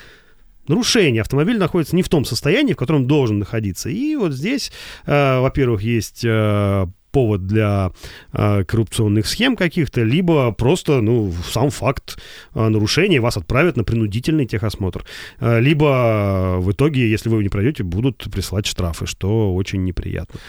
нарушение. 0.67 1.22
Автомобиль 1.22 1.57
находится 1.57 1.95
не 1.95 2.03
в 2.03 2.10
том 2.10 2.25
состоянии, 2.25 2.74
в 2.74 2.77
котором 2.77 3.07
должен 3.07 3.39
находиться. 3.39 3.89
И 3.89 4.15
вот 4.15 4.34
здесь, 4.34 4.72
э, 5.05 5.39
во-первых, 5.39 5.81
есть 5.81 6.24
э, 6.24 6.88
повод 7.15 7.48
для 7.48 7.91
э, 8.34 8.65
коррупционных 8.65 9.25
схем 9.25 9.55
каких-то, 9.55 10.03
либо 10.03 10.51
просто, 10.51 11.00
ну, 11.00 11.31
сам 11.50 11.69
факт 11.69 12.17
э, 12.53 12.67
нарушения 12.67 13.22
вас 13.22 13.38
отправят 13.38 13.77
на 13.77 13.86
принудительный 13.86 14.45
техосмотр. 14.45 15.05
Э, 15.39 15.62
либо 15.62 15.86
э, 15.86 16.57
в 16.60 16.72
итоге, 16.74 17.10
если 17.10 17.29
вы 17.29 17.41
не 17.41 17.48
пройдете, 17.48 17.84
будут 17.84 18.17
присылать 18.29 18.65
штрафы, 18.65 19.05
что 19.05 19.55
очень 19.55 19.86
неприятно. 19.86 20.41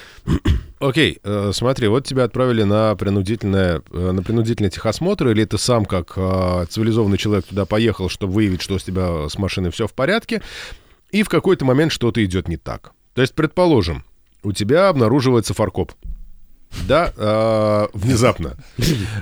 Окей, 0.80 1.20
э, 1.22 1.52
смотри, 1.52 1.86
вот 1.86 2.04
тебя 2.04 2.24
отправили 2.24 2.64
на 2.64 2.96
принудительное, 2.96 3.80
э, 3.92 4.10
на 4.10 4.24
принудительный 4.24 4.70
техосмотр, 4.70 5.28
или 5.28 5.44
ты 5.44 5.58
сам, 5.58 5.84
как 5.84 6.14
э, 6.16 6.66
цивилизованный 6.68 7.16
человек, 7.16 7.46
туда 7.46 7.64
поехал, 7.64 8.08
чтобы 8.08 8.32
выявить, 8.32 8.62
что 8.62 8.76
с 8.76 8.82
тебя 8.82 9.28
с 9.28 9.38
машиной 9.38 9.70
все 9.70 9.86
в 9.86 9.92
порядке, 9.92 10.42
и 11.12 11.22
в 11.22 11.28
какой-то 11.28 11.64
момент 11.64 11.92
что-то 11.92 12.24
идет 12.24 12.48
не 12.48 12.56
так. 12.56 12.90
То 13.14 13.22
есть, 13.22 13.36
предположим, 13.36 14.02
у 14.42 14.50
тебя 14.50 14.88
обнаруживается 14.88 15.54
фаркоп. 15.54 15.92
Да, 16.86 17.12
э, 17.16 17.86
внезапно. 17.94 18.56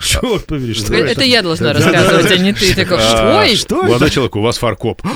Черт 0.03 0.45
побери, 0.47 0.75
что 0.75 0.95
это? 0.95 1.13
Это 1.13 1.25
я 1.25 1.43
должна 1.43 1.73
рассказывать, 1.73 2.31
а 2.31 2.37
не 2.37 2.53
ты. 2.53 2.75
Такой, 2.75 2.99
а, 3.01 3.47
что? 3.47 3.57
Что? 3.57 3.83
Молодой 3.85 4.11
человек, 4.11 4.37
у 4.37 4.43
вас 4.43 4.59
фаркоп. 4.59 5.03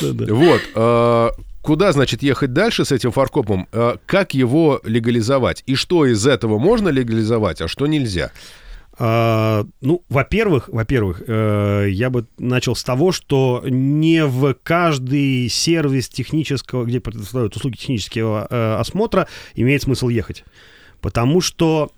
Вот. 0.00 0.60
А, 0.74 1.30
куда, 1.62 1.92
значит, 1.92 2.22
ехать 2.22 2.52
дальше 2.52 2.84
с 2.84 2.92
этим 2.92 3.10
фаркопом? 3.10 3.68
Как 4.06 4.34
его 4.34 4.80
легализовать? 4.84 5.62
И 5.66 5.74
что 5.74 6.06
из 6.06 6.26
этого 6.26 6.58
можно 6.58 6.88
легализовать, 6.88 7.60
а 7.60 7.68
что 7.68 7.86
нельзя? 7.86 8.30
А, 9.00 9.64
ну, 9.80 10.02
во-первых, 10.08 10.68
во-первых, 10.72 11.22
э, 11.26 11.86
я 11.90 12.10
бы 12.10 12.26
начал 12.38 12.74
с 12.74 12.82
того, 12.82 13.12
что 13.12 13.62
не 13.64 14.26
в 14.26 14.54
каждый 14.54 15.48
сервис 15.48 16.08
технического, 16.08 16.84
где 16.84 17.00
предоставляют 17.00 17.54
услуги 17.54 17.76
технического 17.76 18.48
э, 18.50 18.74
осмотра, 18.80 19.28
имеет 19.54 19.82
смысл 19.82 20.08
ехать. 20.08 20.44
Потому 21.00 21.40
что 21.40 21.92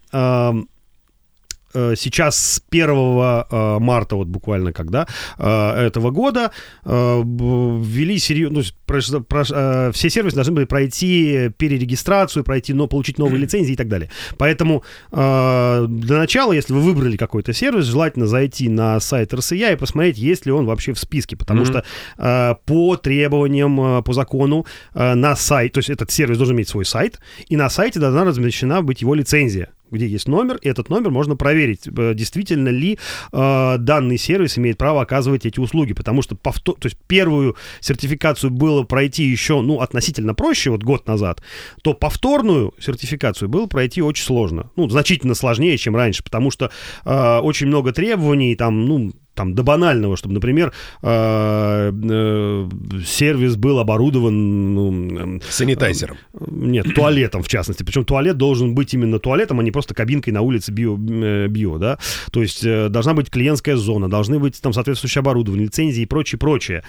сейчас 1.73 2.37
с 2.37 2.63
1 2.71 2.89
э, 2.91 3.79
марта, 3.79 4.17
вот 4.17 4.29
буквально 4.29 4.73
когда, 4.73 5.07
э, 5.39 5.87
этого 5.87 6.11
года 6.11 6.51
ввели 6.85 8.19
серьезно, 8.19 8.61
ну, 8.61 9.93
все 9.93 10.11
сервисы 10.11 10.35
должны 10.35 10.55
были 10.55 10.65
пройти 10.65 11.51
перерегистрацию, 11.57 12.45
пройти, 12.45 12.73
но 12.73 12.87
получить 12.87 13.19
новые 13.19 13.41
лицензии 13.41 13.73
и 13.73 13.77
так 13.77 13.89
далее. 13.89 14.11
Поэтому 14.39 14.83
для 15.11 16.19
начала, 16.19 16.53
если 16.53 16.73
вы 16.73 16.81
выбрали 16.81 17.17
какой-то 17.17 17.53
сервис, 17.53 17.85
желательно 17.85 18.27
зайти 18.27 18.69
на 18.69 18.99
сайт 19.01 19.33
РСЯ 19.33 19.73
и 19.73 19.77
посмотреть, 19.77 20.19
есть 20.19 20.47
ли 20.47 20.53
он 20.53 20.67
вообще 20.67 20.93
в 20.93 20.99
списке, 20.99 21.37
потому 21.37 21.63
mm-hmm. 21.63 21.85
что 22.17 22.61
по 22.67 22.97
требованиям, 22.97 24.03
по 24.03 24.13
закону 24.13 24.67
на 24.95 25.37
сайт, 25.37 25.73
то 25.73 25.79
есть 25.79 25.91
этот 25.91 26.11
сервис 26.11 26.39
должен 26.39 26.57
иметь 26.57 26.69
свой 26.69 26.85
сайт, 26.85 27.21
и 27.49 27.57
на 27.57 27.71
сайте 27.71 28.01
должна 28.01 28.25
размещена 28.25 28.83
быть 28.83 29.03
его 29.03 29.15
лицензия 29.15 29.71
где 29.91 30.07
есть 30.07 30.29
номер, 30.29 30.57
и 30.57 30.69
этот 30.69 30.89
номер 30.89 31.11
можно 31.11 31.37
проверить, 31.37 31.87
э, 31.87 32.15
действительно 32.15 32.69
ли 32.69 32.99
э, 33.33 33.77
данный 33.79 34.19
сервис 34.19 34.59
имеет 34.59 34.79
право 34.79 35.03
оказывать 35.03 35.47
эти 35.47 35.61
услуги, 35.61 35.93
потому 35.93 36.23
что 36.23 36.35
повтор, 36.37 36.77
то 36.77 36.87
есть 36.87 36.99
первую 37.07 37.57
сертификацию 37.81 38.51
было 38.51 38.83
пройти 38.83 39.25
еще, 39.25 39.61
ну, 39.61 39.81
относительно 39.81 40.35
проще, 40.35 40.71
вот 40.71 40.83
год 40.83 41.07
назад, 41.07 41.43
то 41.83 41.95
повторную 41.95 42.75
сертификацию 42.79 43.49
было 43.49 43.67
пройти 43.67 44.03
очень 44.03 44.25
сложно, 44.25 44.71
ну, 44.77 44.89
значительно 44.89 45.35
сложнее, 45.35 45.77
чем 45.79 45.97
раньше, 45.97 46.23
потому 46.23 46.51
что 46.51 46.71
э, 47.05 47.39
очень 47.39 47.67
много 47.67 47.93
требований, 47.93 48.55
там, 48.57 48.87
ну, 48.87 49.13
там 49.41 49.55
до 49.55 49.63
банального, 49.63 50.17
чтобы, 50.19 50.35
например, 50.35 50.71
э, 51.03 51.93
э, 51.93 52.69
сервис 53.07 53.57
был 53.57 53.79
оборудован... 53.79 54.75
Ну, 54.75 54.93
эм, 54.93 55.43
Санитайзером. 55.49 56.19
Э, 56.35 56.45
нет, 56.51 56.95
туалетом, 56.95 57.43
в 57.43 57.49
частности. 57.49 57.83
Причем 57.83 58.05
туалет 58.05 58.37
должен 58.37 58.75
быть 58.75 58.93
именно 58.93 59.19
туалетом, 59.19 59.59
а 59.59 59.63
не 59.63 59.71
просто 59.71 59.95
кабинкой 59.95 60.35
на 60.35 60.43
улице 60.43 60.73
био, 60.73 60.97
био 60.97 61.79
да. 61.79 61.99
То 62.33 62.43
есть 62.43 62.63
должна 62.91 63.15
быть 63.15 63.31
клиентская 63.31 63.77
зона, 63.77 64.11
должны 64.11 64.39
быть 64.39 64.61
там 64.61 64.75
соответствующее 64.75 65.21
оборудование, 65.21 65.67
лицензии 65.67 66.03
и 66.03 66.07
прочее, 66.07 66.39
прочее. 66.39 66.83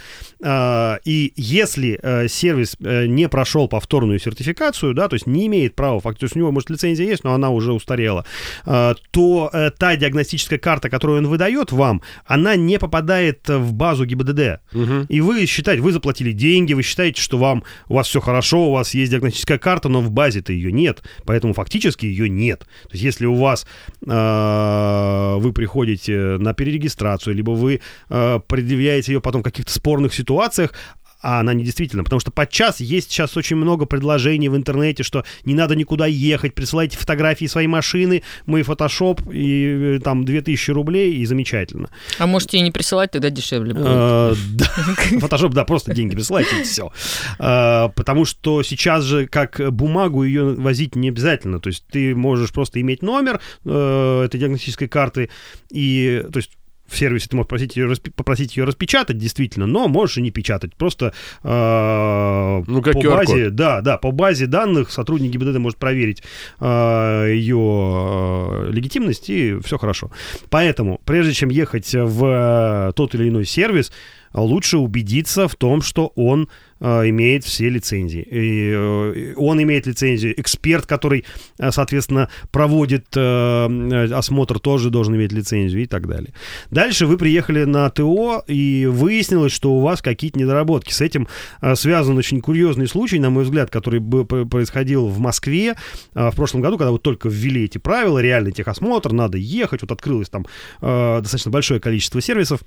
И 1.05 1.34
если 1.36 2.27
сервис 2.27 2.75
не 2.79 3.29
прошел 3.29 3.70
повторную 3.70 4.20
сертификацию, 4.20 4.93
да, 4.93 5.08
то 5.08 5.13
есть 5.13 5.27
не 5.27 5.48
имеет 5.48 5.75
права, 5.75 6.01
то 6.01 6.15
есть 6.20 6.36
у 6.36 6.39
него, 6.39 6.51
может, 6.51 6.70
лицензия 6.70 7.08
есть, 7.08 7.24
но 7.24 7.34
она 7.34 7.50
уже 7.50 7.72
устарела, 7.72 8.25
то 8.65 9.51
та 9.77 9.96
диагностическая 9.96 10.60
карта, 10.60 10.89
которую 10.89 11.20
он 11.20 11.27
выдает 11.27 11.72
вам, 11.72 12.01
она 12.25 12.40
не 12.55 12.79
попадает 12.79 13.48
в 13.48 13.74
базу 13.74 14.05
ГИБДД. 14.05 14.62
Угу. 14.74 15.05
И 15.10 15.21
вы 15.21 15.45
считаете, 15.45 15.81
вы 15.81 15.91
заплатили 15.91 16.31
деньги, 16.31 16.74
вы 16.74 16.83
считаете, 16.83 17.21
что 17.21 17.38
вам, 17.38 17.63
у 17.88 17.95
вас 17.95 18.07
все 18.07 18.19
хорошо, 18.19 18.67
у 18.67 18.71
вас 18.74 18.93
есть 18.93 19.12
диагностическая 19.12 19.57
карта, 19.57 19.89
но 19.89 20.01
в 20.01 20.12
базе-то 20.12 20.53
ее 20.53 20.71
нет. 20.71 21.03
Поэтому 21.25 21.53
фактически 21.53 22.05
ее 22.05 22.29
нет. 22.29 22.60
То 22.60 22.93
есть 22.93 23.03
если 23.03 23.25
у 23.25 23.36
вас 23.36 23.65
э, 24.05 25.38
вы 25.39 25.53
приходите 25.53 26.38
на 26.38 26.53
перерегистрацию, 26.53 27.36
либо 27.36 27.51
вы 27.51 27.81
э, 28.10 28.39
предъявляете 28.48 29.13
ее 29.13 29.21
потом 29.21 29.41
в 29.41 29.43
каких-то 29.45 29.71
спорных 29.71 30.13
ситуациях, 30.13 30.74
а 31.22 31.40
она 31.40 31.54
не 31.54 31.63
действительно. 31.63 32.04
Потому 32.04 32.20
что 32.20 32.32
подчас 32.32 32.80
есть 32.80 33.12
сейчас 33.12 33.38
очень 33.38 33.56
много 33.56 33.86
предложений 33.86 34.50
в 34.50 34.56
интернете, 34.58 35.04
что 35.04 35.24
не 35.46 35.54
надо 35.54 35.75
никуда 35.75 36.06
ехать, 36.06 36.54
присылайте 36.54 36.98
фотографии 36.98 37.46
своей 37.46 37.68
машины, 37.68 38.24
мы 38.46 38.63
фотошоп, 38.63 39.22
и 39.32 39.98
э, 39.98 40.00
там 40.04 40.25
2000 40.25 40.72
рублей, 40.72 41.16
и 41.16 41.25
замечательно. 41.25 41.90
А 42.18 42.28
можете 42.28 42.58
и 42.58 42.62
не 42.62 42.72
присылать, 42.72 43.12
тогда 43.12 43.30
дешевле 43.30 43.74
будет. 43.74 43.86
А, 43.88 44.34
фотошоп, 45.20 45.54
да, 45.54 45.63
просто 45.66 45.94
деньги 45.94 46.16
присылайте, 46.16 46.60
и 46.60 46.63
все. 46.63 46.92
А, 47.40 47.90
потому 47.90 48.25
что 48.25 48.63
сейчас 48.63 49.04
же, 49.04 49.28
как 49.28 49.62
бумагу, 49.72 50.24
ее 50.24 50.56
возить 50.56 50.96
не 50.96 51.10
обязательно. 51.10 51.60
То 51.60 51.68
есть 51.68 51.86
ты 51.92 52.16
можешь 52.16 52.51
просто 52.51 52.82
иметь 52.82 53.01
номер 53.01 53.40
э, 53.66 54.24
этой 54.25 54.40
диагностической 54.40 54.88
карты, 54.88 55.30
и, 55.70 56.24
то 56.32 56.38
есть 56.38 56.51
в 56.91 56.98
сервисе 56.98 57.29
ты 57.29 57.36
можешь 57.36 57.48
попросить 57.48 57.75
ее, 57.77 57.95
попросить 58.15 58.57
ее 58.57 58.65
распечатать, 58.65 59.17
действительно, 59.17 59.65
но 59.65 59.88
можешь 59.88 60.17
и 60.17 60.21
не 60.21 60.31
печатать. 60.31 60.75
Просто 60.75 61.13
э, 61.43 62.63
ну, 62.67 62.81
как 62.81 62.93
по 62.93 63.01
базе, 63.01 63.50
да, 63.50 63.81
да, 63.81 63.98
по 63.98 64.12
базе 64.12 64.45
данных 64.45 64.91
сотрудник 64.91 65.31
ГИБДД 65.31 65.57
может 65.57 65.79
проверить 65.79 66.21
э, 66.60 67.27
ее 67.33 67.57
э, 67.57 68.71
легитимность, 68.71 69.29
и 69.29 69.57
все 69.63 69.77
хорошо. 69.77 70.12
Поэтому, 70.50 71.00
прежде 71.05 71.33
чем 71.33 71.50
ехать 71.50 71.93
в 71.93 72.89
э, 72.89 72.91
тот 72.93 73.15
или 73.15 73.29
иной 73.29 73.45
сервис, 73.45 73.91
лучше 74.33 74.77
убедиться 74.77 75.48
в 75.48 75.55
том, 75.55 75.81
что 75.81 76.12
он 76.15 76.50
имеет 76.81 77.43
все 77.43 77.69
лицензии. 77.69 78.21
И, 78.21 78.71
э, 78.73 79.33
он 79.35 79.61
имеет 79.61 79.88
лицензию. 79.88 80.39
Эксперт, 80.39 80.85
который, 80.85 81.25
э, 81.59 81.71
соответственно, 81.71 82.29
проводит 82.51 83.05
э, 83.15 84.07
осмотр, 84.13 84.59
тоже 84.59 84.89
должен 84.89 85.15
иметь 85.15 85.31
лицензию 85.31 85.83
и 85.83 85.85
так 85.85 86.07
далее. 86.07 86.33
Дальше 86.71 87.05
вы 87.05 87.17
приехали 87.17 87.65
на 87.65 87.89
ТО, 87.89 88.43
и 88.47 88.88
выяснилось, 88.89 89.51
что 89.51 89.73
у 89.73 89.81
вас 89.81 90.01
какие-то 90.01 90.39
недоработки. 90.39 90.91
С 90.91 91.01
этим 91.01 91.27
э, 91.61 91.75
связан 91.75 92.17
очень 92.17 92.41
курьезный 92.41 92.88
случай, 92.88 93.19
на 93.19 93.29
мой 93.29 93.43
взгляд, 93.43 93.69
который 93.69 94.01
происходил 94.01 95.07
в 95.07 95.19
Москве 95.19 95.75
э, 96.15 96.29
в 96.29 96.35
прошлом 96.35 96.61
году, 96.61 96.77
когда 96.77 96.91
вот 96.91 97.03
только 97.03 97.29
ввели 97.29 97.65
эти 97.65 97.77
правила, 97.77 98.19
реальный 98.19 98.51
техосмотр, 98.51 99.11
надо 99.13 99.38
ехать, 99.38 99.81
вот 99.81 99.91
открылось 99.91 100.29
там 100.29 100.45
э, 100.81 101.19
достаточно 101.21 101.51
большое 101.51 101.79
количество 101.79 102.21
сервисов, 102.21 102.61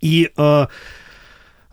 и 0.00 0.30
э, 0.36 0.36
э, 0.36 0.66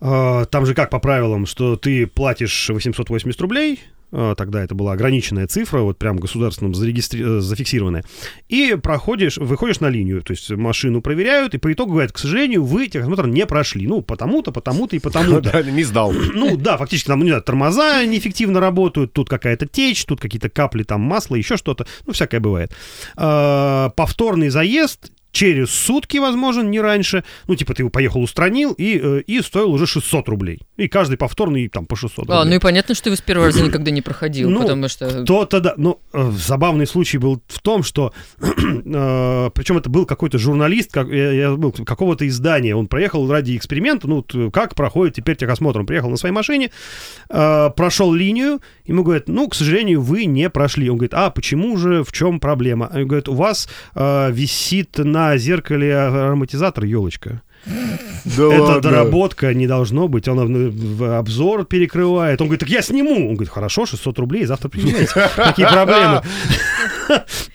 там 0.03 0.65
же 0.65 0.74
как 0.74 0.89
по 0.89 1.00
правилам, 1.00 1.45
что 1.45 1.77
ты 1.77 2.07
платишь 2.07 2.69
880 2.69 3.39
рублей, 3.39 3.79
э, 4.12 4.36
тогда 4.38 4.63
это 4.63 4.75
была 4.75 4.91
ограниченная 4.93 5.48
цифра, 5.48 5.79
вот 5.79 5.98
прям 5.98 6.17
государственным 6.17 6.75
зарегистри... 6.75 7.24
Э, 7.24 7.39
зафиксированная, 7.39 8.03
и 8.50 8.75
проходишь, 8.75 9.38
выходишь 9.38 9.79
на 9.79 9.88
линию, 9.88 10.22
то 10.22 10.31
есть 10.31 10.50
машину 10.50 11.01
проверяют, 11.01 11.55
и 11.55 11.57
по 11.57 11.72
итогу 11.72 11.93
говорят, 11.93 12.12
к 12.12 12.17
сожалению, 12.17 12.65
вы 12.65 12.88
техосмотр 12.88 13.27
не 13.27 13.45
прошли, 13.45 13.88
ну, 13.88 14.01
потому-то, 14.01 14.51
потому-то 14.51 14.95
и 14.95 15.00
потому-то. 15.00 15.63
Не 15.74 15.83
сдал. 15.83 16.12
Ну, 16.12 16.57
да, 16.57 16.77
фактически 16.77 17.07
там, 17.07 17.19
ну, 17.19 17.25
не 17.25 17.31
знаю, 17.31 17.43
тормоза 17.43 18.05
неэффективно 18.05 18.60
работают, 18.60 19.13
тут 19.13 19.29
какая-то 19.29 19.65
течь, 19.67 20.05
тут 20.05 20.19
какие-то 20.19 20.50
капли 20.50 20.83
там 20.83 21.00
масла, 21.00 21.36
еще 21.36 21.55
что-то, 21.57 21.88
ну, 22.05 22.13
всякое 22.13 22.41
бывает. 22.41 22.74
Э, 23.15 23.89
повторный 23.95 24.50
заезд 24.50 25.12
через 25.34 25.72
сутки, 25.72 26.18
возможно, 26.18 26.62
не 26.62 26.80
раньше. 26.80 27.24
Ну, 27.48 27.56
типа, 27.56 27.74
ты 27.74 27.90
поехал, 27.90 28.22
устранил, 28.22 28.74
и, 28.74 29.00
э, 29.04 29.22
и 29.25 29.42
стоил 29.42 29.74
уже 29.74 29.88
600 29.88 30.30
рублей. 30.30 30.60
И 30.78 30.88
каждый 30.88 31.18
повторный 31.18 31.68
там 31.68 31.88
по 31.88 31.96
600 31.96 32.20
рублей. 32.20 32.38
А, 32.38 32.46
ну 32.46 32.56
и 32.56 32.60
понятно, 32.60 32.94
что 32.94 33.10
ты 33.10 33.16
с 33.16 33.22
первого 33.22 33.48
раза 33.48 33.62
никогда 33.66 33.92
не 33.92 34.02
проходил, 34.02 34.50
ну, 34.50 34.62
потому 34.62 34.88
что... 34.88 35.25
То-то 35.25 35.60
да. 35.60 35.74
Ну, 35.75 36.00
э, 36.13 36.32
забавный 36.32 36.86
случай 36.86 37.18
был 37.18 37.42
в 37.48 37.60
том, 37.62 37.82
что... 37.82 38.13
э, 38.40 39.50
причем 39.54 39.78
это 39.78 39.90
был 39.90 40.06
какой-то 40.06 40.38
журналист, 40.38 40.92
как, 40.92 41.10
я, 41.10 41.32
я 41.32 41.52
был 41.56 41.72
какого-то 41.72 42.28
издания. 42.28 42.75
Он 42.75 42.88
проехал 42.88 43.30
ради 43.30 43.58
эксперимента, 43.58 44.08
ну, 44.08 44.24
как 44.52 44.75
проходит 44.75 45.16
теперь 45.16 45.36
техосмотр. 45.36 45.80
Он 45.80 45.88
приехал 45.88 46.12
на 46.12 46.18
своей 46.18 46.34
машине, 46.34 46.70
э, 47.30 47.70
прошел 47.75 48.13
линию, 48.13 48.62
ему 48.86 49.04
говорят, 49.04 49.28
ну, 49.28 49.48
к 49.48 49.56
сожалению, 49.56 50.02
вы 50.02 50.25
не 50.25 50.48
прошли. 50.52 50.92
Он 50.92 50.98
говорит, 50.98 51.16
а 51.16 51.32
почему 51.32 51.75
же, 51.78 52.04
в 52.04 52.12
чем 52.12 52.40
проблема? 52.40 52.92
Он 52.94 53.08
говорит, 53.08 53.28
у 53.28 53.34
вас 53.34 53.68
э, 53.96 54.32
висит 54.32 55.00
на 55.00 55.23
на 55.24 55.38
зеркале 55.38 55.96
ароматизатор 55.96 56.84
елочка. 56.86 57.42
Да 58.25 58.46
Это 58.46 58.63
ладно. 58.63 58.82
доработка 58.82 59.53
не 59.53 59.68
должно 59.68 60.08
быть. 60.08 60.30
Он 60.30 60.39
обзор 61.20 61.65
перекрывает. 61.65 62.39
Он 62.39 62.48
говорит, 62.48 62.62
так 62.62 62.70
я 62.70 62.82
сниму. 62.82 63.15
Он 63.27 63.34
говорит, 63.36 63.50
хорошо, 63.50 63.86
600 63.86 64.18
рублей, 64.20 64.46
завтра 64.46 64.70
приезжайте. 64.70 65.12
Какие 65.36 65.68
проблемы? 65.68 66.22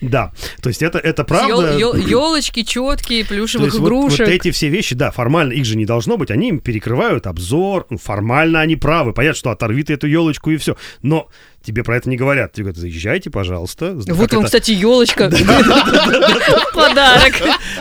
Да, 0.03 0.33
то 0.61 0.69
есть 0.69 0.83
это, 0.83 0.99
это 0.99 1.25
правда. 1.25 1.75
Елочки 1.79 2.63
четкие, 2.65 3.25
плюшевых 3.25 3.75
игрушек. 3.75 4.21
Вот, 4.21 4.29
эти 4.29 4.51
все 4.51 4.69
вещи, 4.69 4.95
да, 4.95 5.11
формально 5.11 5.53
их 5.53 5.65
же 5.65 5.75
не 5.77 5.87
должно 5.87 6.19
быть. 6.19 6.31
Они 6.31 6.51
им 6.51 6.61
перекрывают 6.61 7.27
обзор. 7.27 7.87
Формально 8.01 8.61
они 8.61 8.77
правы. 8.77 9.15
Понятно, 9.15 9.39
что 9.39 9.51
оторви 9.51 9.85
ты 9.85 9.95
эту 9.95 10.07
елочку 10.07 10.51
и 10.51 10.59
все. 10.59 10.77
Но 11.03 11.29
тебе 11.63 11.85
про 11.85 11.97
это 11.97 12.09
не 12.09 12.17
говорят. 12.17 12.53
Тебе 12.53 12.65
говорят, 12.65 12.81
заезжайте, 12.81 13.31
пожалуйста. 13.31 13.95
Вот 13.95 14.33
вам, 14.33 14.45
кстати, 14.45 14.71
елочка. 14.71 15.31
Подарок. 16.75 17.39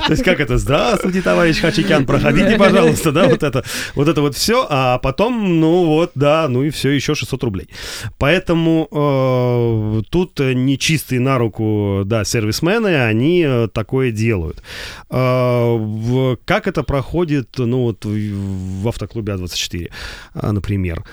То 0.07 0.11
есть 0.11 0.23
как 0.23 0.39
это? 0.39 0.57
Здравствуйте, 0.57 1.21
товарищ 1.21 1.59
Хачикян, 1.59 2.05
проходите, 2.05 2.57
пожалуйста, 2.57 3.11
да, 3.11 3.27
вот 3.27 3.43
это. 3.43 3.63
Вот 3.95 4.07
это 4.07 4.21
вот 4.21 4.35
все, 4.35 4.65
а 4.69 4.97
потом, 4.99 5.59
ну 5.59 5.85
вот, 5.85 6.11
да, 6.15 6.47
ну 6.47 6.63
и 6.63 6.69
все, 6.69 6.89
еще 6.89 7.15
600 7.15 7.43
рублей. 7.43 7.69
Поэтому 8.17 8.87
э, 8.91 10.03
тут 10.09 10.39
не 10.39 10.77
чистые 10.77 11.19
на 11.19 11.37
руку, 11.37 12.03
да, 12.05 12.23
сервисмены, 12.25 13.03
они 13.03 13.43
э, 13.45 13.67
такое 13.71 14.11
делают. 14.11 14.61
Э, 15.09 16.35
как 16.45 16.67
это 16.67 16.83
проходит, 16.83 17.49
ну 17.57 17.83
вот 17.83 18.05
в 18.05 18.87
автоклубе 18.87 19.33
А24, 19.33 19.91
например? 20.33 21.03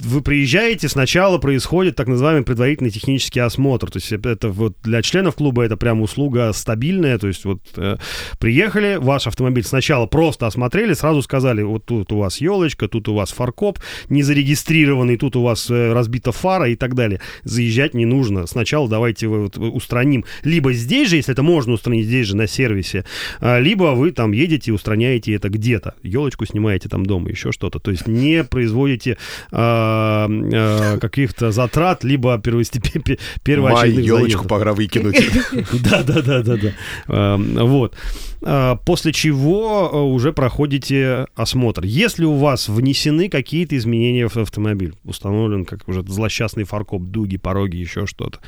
Вы 0.00 0.22
приезжаете, 0.22 0.88
сначала 0.88 1.38
происходит 1.38 1.96
так 1.96 2.06
называемый 2.06 2.44
предварительный 2.44 2.90
технический 2.90 3.40
осмотр. 3.40 3.90
То 3.90 3.98
есть 3.98 4.12
это 4.12 4.48
вот 4.48 4.76
для 4.82 5.02
членов 5.02 5.34
клуба 5.34 5.64
это 5.64 5.76
прям 5.76 6.02
услуга 6.02 6.52
стабильная. 6.52 7.18
То 7.18 7.26
есть 7.26 7.44
вот 7.44 7.60
э, 7.76 7.96
приехали, 8.38 8.96
ваш 9.00 9.26
автомобиль 9.26 9.64
сначала 9.64 10.06
просто 10.06 10.46
осмотрели, 10.46 10.94
сразу 10.94 11.20
сказали, 11.22 11.62
вот 11.62 11.84
тут 11.84 12.12
у 12.12 12.18
вас 12.18 12.40
елочка, 12.40 12.86
тут 12.86 13.08
у 13.08 13.14
вас 13.14 13.32
фаркоп 13.32 13.80
не 14.08 14.22
зарегистрированный, 14.22 15.16
тут 15.16 15.34
у 15.34 15.42
вас 15.42 15.68
э, 15.68 15.92
разбита 15.92 16.30
фара 16.30 16.68
и 16.68 16.76
так 16.76 16.94
далее. 16.94 17.20
Заезжать 17.42 17.94
не 17.94 18.06
нужно. 18.06 18.46
Сначала 18.46 18.88
давайте 18.88 19.26
вот, 19.26 19.58
устраним. 19.58 20.24
Либо 20.44 20.72
здесь 20.74 21.08
же, 21.08 21.16
если 21.16 21.32
это 21.32 21.42
можно 21.42 21.72
устранить 21.72 22.06
здесь 22.06 22.28
же 22.28 22.36
на 22.36 22.46
сервисе, 22.46 23.04
э, 23.40 23.60
либо 23.60 23.94
вы 23.96 24.12
там 24.12 24.30
едете 24.30 24.70
и 24.70 24.74
устраняете 24.74 25.34
это 25.34 25.48
где-то. 25.48 25.94
Елочку 26.04 26.46
снимаете 26.46 26.88
там 26.88 27.04
дома, 27.04 27.30
еще 27.30 27.50
что-то. 27.50 27.80
То 27.80 27.90
есть 27.90 28.06
не 28.06 28.44
производите 28.44 29.18
э, 29.50 29.87
э, 30.28 30.98
каких-то 31.00 31.50
затрат, 31.50 32.04
либо 32.04 32.38
первостепенных 32.38 33.18
первоочередных 33.42 34.04
елочку 34.04 34.46
пора 34.46 34.72
выкинуть. 34.72 35.16
Да-да-да-да-да. 35.72 36.72
Эм, 37.08 37.66
вот. 37.66 37.94
Э, 38.42 38.76
после 38.84 39.12
чего 39.12 39.90
э, 39.92 39.96
уже 39.96 40.32
проходите 40.32 41.26
осмотр. 41.34 41.84
Если 41.84 42.24
у 42.24 42.34
вас 42.34 42.68
внесены 42.68 43.28
какие-то 43.28 43.76
изменения 43.76 44.28
в 44.28 44.36
автомобиль, 44.36 44.94
установлен 45.04 45.64
как 45.64 45.88
уже 45.88 46.02
злосчастный 46.02 46.64
фаркоп, 46.64 47.02
дуги, 47.02 47.36
пороги, 47.36 47.76
еще 47.76 48.06
что-то, 48.06 48.38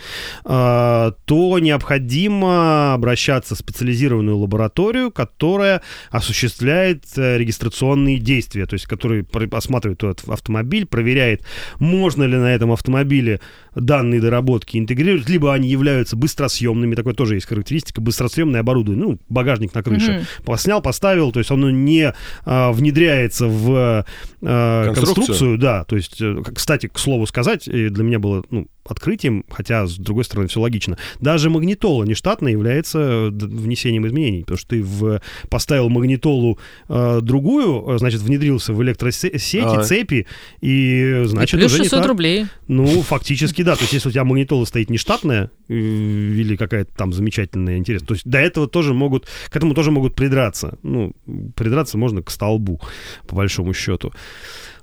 то 0.43 1.59
необходимо 1.59 2.95
обращаться 2.95 3.55
в 3.55 3.59
специализированную 3.59 4.37
лабораторию, 4.37 5.11
которая 5.11 5.83
осуществляет 6.11 7.05
регистрационные 7.17 8.19
действия, 8.19 8.67
то 8.67 8.75
есть 8.75 8.87
который 8.87 9.27
осматривает 9.53 10.03
этот 10.03 10.29
автомобиль, 10.29 10.87
проверяет, 11.31 11.45
можно 11.79 12.25
ли 12.25 12.37
на 12.37 12.55
этом 12.55 12.73
автомобиле 12.73 13.41
данные 13.75 14.21
доработки 14.21 14.77
интегрировать, 14.77 15.29
либо 15.29 15.55
они 15.55 15.69
являются 15.69 16.17
быстросъемными, 16.17 16.95
такой 16.95 17.15
тоже 17.15 17.35
есть 17.35 17.47
характеристика, 17.47 18.01
быстросъемное 18.01 18.61
оборудование, 18.61 19.05
ну, 19.05 19.19
багажник 19.29 19.75
на 19.75 19.83
крыше. 19.83 20.27
Mm-hmm. 20.47 20.59
Снял, 20.59 20.83
поставил, 20.83 21.33
то 21.33 21.39
есть 21.39 21.51
оно 21.51 21.71
не 21.71 22.13
а, 22.45 22.73
внедряется 22.73 23.47
в 23.47 24.05
а, 24.43 24.85
конструкцию. 24.85 25.15
конструкцию, 25.17 25.59
да, 25.59 25.85
то 25.85 25.97
есть, 25.97 26.21
э, 26.21 26.43
кстати, 26.55 26.89
к 26.89 26.99
слову 26.99 27.27
сказать, 27.27 27.65
для 27.65 28.05
меня 28.05 28.19
было, 28.19 28.45
ну, 28.51 28.67
открытием, 28.91 29.45
хотя, 29.51 29.87
с 29.87 29.97
другой 29.97 30.25
стороны, 30.25 30.49
все 30.49 30.61
логично. 30.61 30.99
Даже 31.21 31.51
магнитола 31.51 32.05
нештатная 32.05 32.53
является 32.53 32.99
э, 32.99 33.31
внесением 33.31 34.07
изменений, 34.07 34.41
потому 34.41 34.59
что 34.59 34.69
ты 34.69 34.83
в, 34.83 35.21
поставил 35.49 35.89
магнитолу 35.89 36.59
э, 36.89 37.21
другую, 37.23 37.95
э, 37.95 37.99
значит, 37.99 38.21
внедрился 38.21 38.73
в 38.73 38.83
электросети, 38.83 39.61
а. 39.63 39.83
цепи, 39.83 40.27
и, 40.61 41.23
значит, 41.25 41.55
и 41.55 41.59
плюс 41.59 41.73
уже 41.73 41.83
600 41.83 41.93
не 41.93 42.03
так. 42.03 42.09
рублей. 42.09 42.47
Ну, 42.69 43.03
фактически, 43.03 43.63
да. 43.63 43.75
То 43.75 43.83
есть, 43.83 43.93
если 43.93 44.09
у 44.09 44.13
тебя 44.13 44.25
магнитола 44.25 44.65
стоит 44.65 44.91
нештатная 44.91 45.51
э, 45.69 45.75
или 45.75 46.57
какая-то 46.57 46.95
там 46.97 47.13
замечательная, 47.13 47.77
интересная, 47.77 48.09
то 48.09 48.15
есть 48.15 48.27
до 48.27 48.39
этого 48.39 48.69
тоже 48.69 48.95
могут, 48.95 49.27
к 49.49 49.57
этому 49.57 49.75
тоже 49.75 49.91
могут 49.91 50.15
придраться. 50.15 50.79
Ну, 50.83 51.13
придраться 51.57 51.99
можно 51.99 52.23
к 52.23 52.31
столбу, 52.31 52.81
по 53.27 53.37
большому 53.37 53.75
счету. 53.75 54.13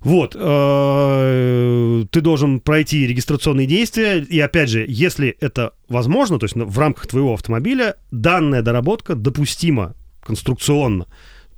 Вот, 0.02 0.36
э, 0.38 2.04
ты 2.12 2.22
должен 2.22 2.60
пройти 2.60 3.08
регистрационные 3.08 3.68
действия, 3.68 4.20
и 4.20 4.40
опять 4.40 4.70
же, 4.70 4.86
если 4.88 5.30
это 5.40 5.74
возможно, 5.90 6.40
то 6.40 6.46
есть 6.46 6.56
в 6.56 6.80
рамках 6.80 7.08
твоего 7.08 7.34
автомобиля 7.34 7.96
данная 8.12 8.62
доработка 8.62 9.16
допустима 9.16 9.96
конструкционно, 10.22 11.08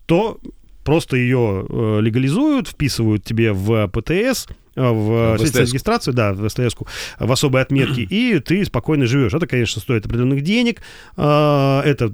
то 0.05 0.39
просто 0.83 1.17
ее 1.17 1.65
э, 1.67 1.99
легализуют, 2.01 2.67
вписывают 2.69 3.23
тебе 3.23 3.51
в 3.51 3.87
ПТС, 3.89 4.47
в, 4.79 5.37
в 5.37 5.41
регистрацию, 5.41 6.13
да, 6.13 6.33
в 6.33 6.47
СТС, 6.49 6.75
в 7.19 7.31
особой 7.31 7.61
отметке, 7.61 8.01
и 8.09 8.39
ты 8.39 8.63
спокойно 8.65 9.05
живешь. 9.05 9.33
Это, 9.33 9.47
конечно, 9.47 9.81
стоит 9.81 10.05
определенных 10.05 10.41
денег, 10.41 10.81
э, 11.17 11.81
это 11.85 12.13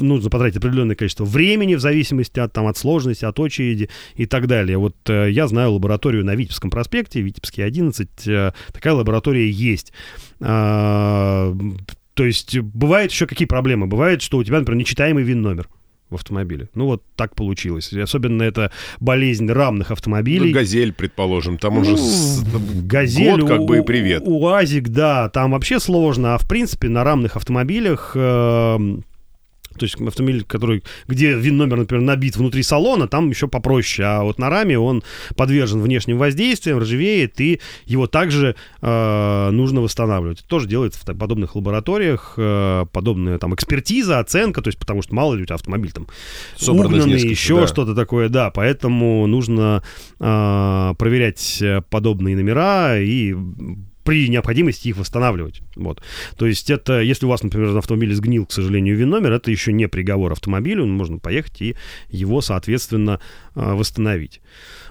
нужно 0.00 0.30
потратить 0.30 0.56
определенное 0.56 0.96
количество 0.96 1.24
времени 1.24 1.74
в 1.74 1.80
зависимости 1.80 2.40
от, 2.40 2.52
там, 2.52 2.66
от 2.66 2.76
сложности, 2.76 3.24
от 3.24 3.38
очереди 3.38 3.88
и 4.14 4.26
так 4.26 4.46
далее. 4.46 4.78
Вот 4.78 4.96
э, 5.08 5.30
я 5.30 5.46
знаю 5.48 5.72
лабораторию 5.72 6.24
на 6.24 6.34
Витебском 6.34 6.70
проспекте, 6.70 7.20
Витебский 7.20 7.62
11, 7.62 8.08
э, 8.26 8.52
такая 8.72 8.94
лаборатория 8.94 9.50
есть. 9.50 9.92
Э, 10.40 11.54
то 12.14 12.24
есть 12.24 12.58
бывает 12.58 13.10
еще 13.10 13.26
какие 13.26 13.46
проблемы? 13.46 13.86
Бывает, 13.86 14.22
что 14.22 14.38
у 14.38 14.44
тебя, 14.44 14.58
например, 14.58 14.80
нечитаемый 14.80 15.22
ВИН-номер. 15.22 15.68
В 16.10 16.14
автомобиле. 16.14 16.68
Ну 16.74 16.86
вот 16.86 17.02
так 17.16 17.34
получилось. 17.34 17.92
И 17.92 18.00
особенно 18.00 18.42
это 18.44 18.70
болезнь 19.00 19.50
рамных 19.50 19.90
автомобилей. 19.90 20.50
Ну, 20.52 20.54
газель, 20.54 20.92
предположим, 20.92 21.58
там 21.58 21.78
уже 21.78 21.92
Ну, 21.92 21.96
с- 21.96 22.44
Газель, 22.84 23.40
год 23.40 23.48
как 23.48 23.64
бы 23.64 23.76
и 23.78 23.80
у- 23.80 23.84
привет. 23.84 24.22
у- 24.24 24.38
УАЗик, 24.44 24.88
да, 24.88 25.28
там 25.30 25.50
вообще 25.52 25.80
сложно, 25.80 26.34
а 26.34 26.38
в 26.38 26.46
принципе 26.46 26.88
на 26.88 27.02
рамных 27.02 27.36
автомобилях, 27.36 28.12
эм, 28.14 29.04
то 29.76 29.84
есть 29.84 30.00
автомобиль, 30.00 30.44
который, 30.44 30.82
где 31.08 31.34
ВИН-номер, 31.34 31.78
например, 31.78 32.02
набит 32.02 32.36
внутри 32.36 32.62
салона, 32.62 33.08
там 33.08 33.30
еще 33.30 33.48
попроще, 33.48 34.06
а 34.06 34.22
вот 34.22 34.38
на 34.38 34.48
раме 34.48 34.78
он 34.78 35.02
подвержен 35.36 35.80
внешним 35.80 36.18
воздействиям, 36.18 36.78
ржавеет, 36.78 37.40
и 37.40 37.60
его 37.86 38.06
также 38.06 38.56
э, 38.82 39.50
нужно 39.50 39.80
восстанавливать. 39.80 40.40
Это 40.40 40.48
тоже 40.48 40.68
делается 40.68 41.00
в 41.00 41.16
подобных 41.16 41.56
лабораториях, 41.56 42.34
э, 42.36 42.86
подобная 42.92 43.38
там 43.38 43.54
экспертиза, 43.54 44.18
оценка, 44.18 44.62
то 44.62 44.68
есть 44.68 44.78
потому 44.78 45.02
что 45.02 45.14
мало 45.14 45.34
ли 45.34 45.42
у 45.42 45.44
тебя 45.44 45.54
автомобиль 45.54 45.92
там 45.92 46.06
Собран 46.56 46.94
из 46.94 47.04
угнанный, 47.04 47.20
еще 47.20 47.60
да. 47.60 47.66
что-то 47.66 47.94
такое, 47.94 48.28
да, 48.28 48.50
поэтому 48.50 49.26
нужно 49.26 49.82
а, 50.18 50.94
проверять 50.94 51.58
э, 51.60 51.82
подобные 51.90 52.36
номера 52.36 52.98
и 52.98 53.34
при 54.06 54.28
необходимости 54.28 54.88
их 54.88 54.96
восстанавливать. 54.96 55.60
Вот. 55.74 56.00
То 56.36 56.46
есть 56.46 56.70
это, 56.70 57.00
если 57.00 57.26
у 57.26 57.28
вас, 57.28 57.42
например, 57.42 57.72
на 57.72 57.80
автомобиле 57.80 58.14
сгнил, 58.14 58.46
к 58.46 58.52
сожалению, 58.52 58.96
ВИН-номер, 58.96 59.32
это 59.32 59.50
еще 59.50 59.72
не 59.72 59.88
приговор 59.88 60.32
автомобилю, 60.32 60.86
можно 60.86 61.18
поехать 61.18 61.60
и 61.60 61.76
его, 62.08 62.40
соответственно, 62.40 63.20
а, 63.54 63.74
восстановить. 63.74 64.40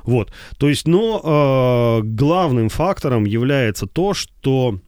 Вот. 0.04 0.34
То 0.58 0.68
есть, 0.68 0.86
но 0.86 1.22
а, 1.24 2.02
главным 2.04 2.68
фактором 2.70 3.26
является 3.26 3.88
то, 3.88 4.14
что 4.14 4.80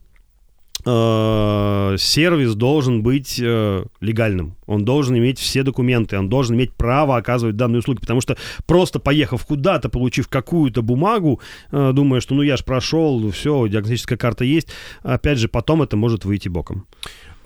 э, 0.87 1.95
сервис 1.97 2.55
должен 2.55 3.03
быть 3.03 3.39
э, 3.43 3.83
легальным. 3.99 4.55
Он 4.65 4.85
должен 4.85 5.17
иметь 5.17 5.37
все 5.39 5.63
документы, 5.63 6.17
он 6.17 6.29
должен 6.29 6.55
иметь 6.55 6.73
право 6.73 7.17
оказывать 7.17 7.55
данные 7.57 7.79
услуги, 7.79 7.99
потому 7.99 8.21
что 8.21 8.37
просто 8.65 8.99
поехав 8.99 9.45
куда-то, 9.45 9.89
получив 9.89 10.27
какую-то 10.27 10.81
бумагу, 10.81 11.41
э, 11.71 11.91
думая, 11.93 12.21
что 12.21 12.35
ну 12.35 12.41
я 12.41 12.57
ж 12.57 12.63
прошел, 12.63 13.29
все, 13.31 13.67
диагностическая 13.67 14.17
карта 14.17 14.45
есть, 14.45 14.69
опять 15.03 15.37
же, 15.37 15.47
потом 15.47 15.81
это 15.81 15.97
может 15.97 16.25
выйти 16.25 16.49
боком. 16.49 16.85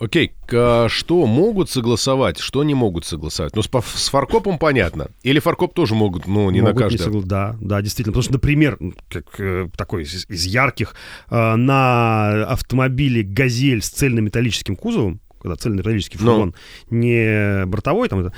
Окей, 0.04 0.34
к- 0.48 0.54
а 0.54 0.88
что 0.90 1.28
могут 1.28 1.70
согласовать, 1.70 2.40
что 2.40 2.64
не 2.64 2.74
могут 2.74 3.06
согласовать? 3.06 3.56
Ну, 3.56 3.62
с, 3.62 3.70
с 3.70 4.10
фаркопом 4.10 4.58
понятно. 4.58 5.10
Или 5.22 5.38
фаркоп 5.40 5.76
тоже 5.76 5.94
могут, 5.94 6.26
ну, 6.26 6.50
не 6.50 6.62
Могут 6.62 6.76
на 6.76 6.82
каждый. 6.82 6.98
согла- 7.08 7.24
Да, 7.24 7.56
да, 7.62 7.82
действительно. 7.84 8.14
Потому 8.14 8.24
что, 8.24 8.34
например, 8.34 8.80
как 9.10 9.40
э, 9.40 9.70
такой 9.78 10.04
из, 10.04 10.26
из 10.28 10.46
ярких, 10.46 10.96
э, 11.30 11.56
на 11.56 12.46
автомобиле 12.46 13.22
«Газель» 13.22 13.84
с 13.84 13.90
цельнометаллическим 13.90 14.76
кузовом, 14.76 15.22
когда 15.40 15.56
цельнометаллический 15.56 16.20
Ну. 16.20 16.26
фургон, 16.32 16.56
не 16.90 17.66
бортовой, 17.68 18.10
там, 18.10 18.32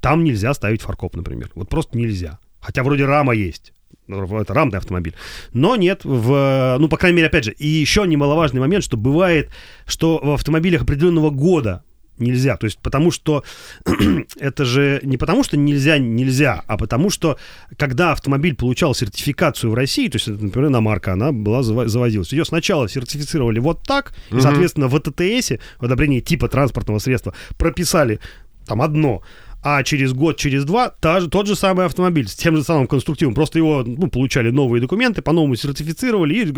там 0.00 0.24
нельзя 0.24 0.52
ставить 0.52 0.82
фаркоп, 0.82 1.14
например. 1.14 1.50
Вот 1.54 1.68
просто 1.68 1.96
нельзя. 1.96 2.40
Хотя 2.60 2.82
вроде 2.82 3.04
рама 3.04 3.34
есть. 3.34 3.72
Это 4.08 4.54
рамный 4.54 4.78
автомобиль. 4.78 5.14
Но 5.52 5.76
нет, 5.76 6.00
в, 6.04 6.76
ну, 6.78 6.88
по 6.88 6.96
крайней 6.96 7.16
мере, 7.16 7.28
опять 7.28 7.44
же, 7.44 7.52
и 7.52 7.66
еще 7.66 8.06
немаловажный 8.06 8.60
момент, 8.60 8.84
что 8.84 8.96
бывает, 8.96 9.50
что 9.86 10.20
в 10.22 10.30
автомобилях 10.32 10.82
определенного 10.82 11.30
года 11.30 11.82
нельзя. 12.18 12.56
То 12.56 12.66
есть 12.66 12.78
потому 12.78 13.10
что 13.10 13.42
это 14.38 14.64
же 14.64 15.00
не 15.02 15.16
потому, 15.16 15.42
что 15.42 15.56
нельзя, 15.56 15.98
нельзя, 15.98 16.62
а 16.66 16.76
потому 16.76 17.10
что 17.10 17.38
когда 17.76 18.12
автомобиль 18.12 18.54
получал 18.54 18.94
сертификацию 18.94 19.70
в 19.70 19.74
России, 19.74 20.08
то 20.08 20.16
есть, 20.16 20.28
это, 20.28 20.44
например, 20.44 20.70
иномарка, 20.70 21.14
она 21.14 21.32
была 21.32 21.60
заво- 21.62 21.88
завозилась. 21.88 22.32
Ее 22.32 22.44
сначала 22.44 22.88
сертифицировали 22.88 23.58
вот 23.58 23.82
так, 23.82 24.14
и, 24.30 24.34
Мгм. 24.34 24.42
соответственно, 24.42 24.88
в 24.88 25.00
ТТСе, 25.00 25.60
в 25.80 25.84
одобрении 25.84 26.20
типа 26.20 26.48
транспортного 26.48 26.98
средства, 27.00 27.34
прописали 27.58 28.20
там 28.66 28.80
одно, 28.80 29.22
а 29.66 29.82
через 29.82 30.12
год, 30.12 30.36
через 30.36 30.66
два 30.66 30.90
та 30.90 31.20
же, 31.20 31.28
тот 31.28 31.46
же 31.46 31.56
самый 31.56 31.86
автомобиль 31.86 32.28
с 32.28 32.34
тем 32.34 32.54
же 32.54 32.62
самым 32.62 32.86
конструктивом. 32.86 33.32
Просто 33.32 33.58
его 33.58 33.82
ну, 33.82 34.08
получали 34.08 34.50
новые 34.50 34.82
документы, 34.82 35.22
по-новому 35.22 35.56
сертифицировали 35.56 36.34
и 36.34 36.52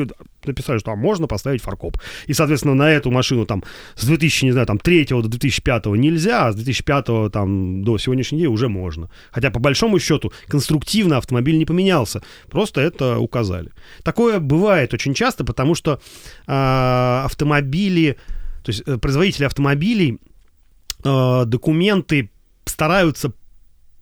написали, 0.44 0.78
что 0.78 0.90
а, 0.90 0.96
можно 0.96 1.28
поставить 1.28 1.62
фаркоп. 1.62 1.98
И, 2.26 2.32
соответственно, 2.32 2.74
на 2.74 2.90
эту 2.90 3.12
машину 3.12 3.46
там 3.46 3.62
с 3.94 4.04
2000, 4.04 4.46
не 4.46 4.50
знаю, 4.50 4.66
там 4.66 4.80
3 4.80 5.06
до 5.10 5.22
2005 5.22 5.86
нельзя, 5.86 6.48
а 6.48 6.52
с 6.52 6.56
2005 6.56 7.30
там 7.30 7.84
до 7.84 7.96
сегодняшнего 7.96 8.40
дня 8.40 8.50
уже 8.50 8.68
можно. 8.68 9.08
Хотя, 9.30 9.52
по 9.52 9.60
большому 9.60 10.00
счету, 10.00 10.32
конструктивно 10.48 11.18
автомобиль 11.18 11.58
не 11.58 11.64
поменялся. 11.64 12.22
Просто 12.50 12.80
это 12.80 13.20
указали. 13.20 13.70
Такое 14.02 14.40
бывает 14.40 14.92
очень 14.94 15.14
часто, 15.14 15.44
потому 15.44 15.76
что 15.76 16.00
а, 16.48 17.22
автомобили, 17.24 18.16
то 18.64 18.70
есть 18.72 18.82
э, 18.84 18.98
производители 18.98 19.44
автомобилей 19.44 20.18
э, 21.04 21.44
документы 21.46 22.30
стараются 22.66 23.32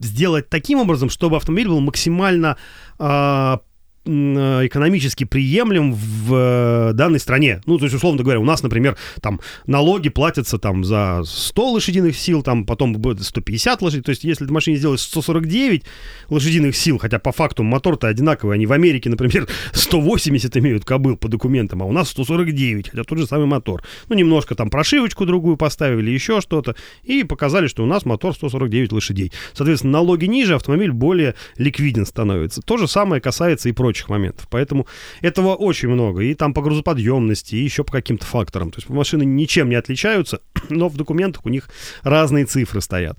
сделать 0.00 0.48
таким 0.48 0.81
образом, 0.81 1.09
чтобы 1.09 1.37
автомобиль 1.37 1.68
был 1.68 1.81
максимально 1.81 2.57
э, 2.98 3.59
экономически 4.07 5.25
приемлем 5.25 5.95
в 5.95 6.35
э, 6.35 6.93
данной 6.93 7.19
стране. 7.19 7.61
Ну, 7.64 7.79
то 7.79 7.85
есть, 7.85 7.97
условно 7.97 8.23
говоря, 8.23 8.38
у 8.38 8.45
нас, 8.45 8.62
например, 8.62 8.97
там 9.23 9.40
налоги 9.67 10.11
платятся 10.11 10.59
там 10.59 10.85
за 10.85 11.23
100 11.25 11.73
лошадиных 11.73 12.17
сил, 12.17 12.43
там 12.43 12.67
потом 12.67 12.93
будет 12.93 13.23
150 13.23 13.81
лошадей. 13.81 14.03
То 14.03 14.11
есть, 14.11 14.25
если 14.25 14.45
в 14.45 14.51
машине 14.51 14.77
сделать 14.77 15.01
149 15.01 15.85
лошадиных 16.29 16.77
сил, 16.77 16.99
хотя 16.99 17.19
по 17.19 17.33
факту 17.33 17.62
мотор-то 17.62 18.09
одинаковый, 18.09 18.57
они 18.57 18.67
в 18.67 18.73
Америке, 18.73 19.09
например, 19.09 19.49
180 19.73 20.57
имеют 20.59 20.85
кобыл 20.85 21.17
по 21.17 21.29
документам, 21.29 21.83
а 21.83 21.87
у 21.87 21.93
нас 21.93 22.11
149, 22.11 22.90
хотя 22.90 23.05
тот 23.05 23.19
же 23.19 23.27
самый 23.27 23.47
мотор. 23.47 23.83
Ну, 24.09 24.17
немножко 24.17 24.55
там 24.55 24.69
прошивочку 24.69 25.25
другую 25.25 25.57
поставили, 25.57 26.11
еще 26.11 26.40
что-то, 26.40 26.77
и 27.05 27.25
показали, 27.25 27.69
что 27.69 27.83
у 27.83 27.87
нас 27.87 28.05
мотор 28.05 28.35
149 28.35 28.93
лошадей. 28.93 29.33
Соответственно, 29.55 29.95
налоги 29.95 30.27
ниже, 30.27 30.55
автомобиль 30.55 30.93
более 30.93 31.35
ликвиден 31.57 32.05
становится. 32.05 32.61
То 32.61 32.77
же 32.77 32.87
самое 32.87 33.23
касается 33.23 33.71
и 33.71 33.73
прочих 33.94 34.09
моментов. 34.09 34.46
Поэтому 34.50 34.87
этого 35.22 35.54
очень 35.54 35.88
много. 35.88 36.22
И 36.22 36.35
там 36.35 36.52
по 36.52 36.62
грузоподъемности, 36.62 37.54
и 37.54 37.62
еще 37.62 37.85
по 37.85 37.92
каким-то 37.92 38.26
факторам. 38.26 38.70
То 38.70 38.78
есть 38.78 38.88
машины 38.88 39.24
ничем 39.24 39.68
не 39.68 39.76
отличаются, 39.76 40.40
но 40.68 40.88
в 40.88 40.96
документах 40.96 41.46
у 41.46 41.48
них 41.48 41.68
разные 42.02 42.44
цифры 42.44 42.80
стоят. 42.80 43.16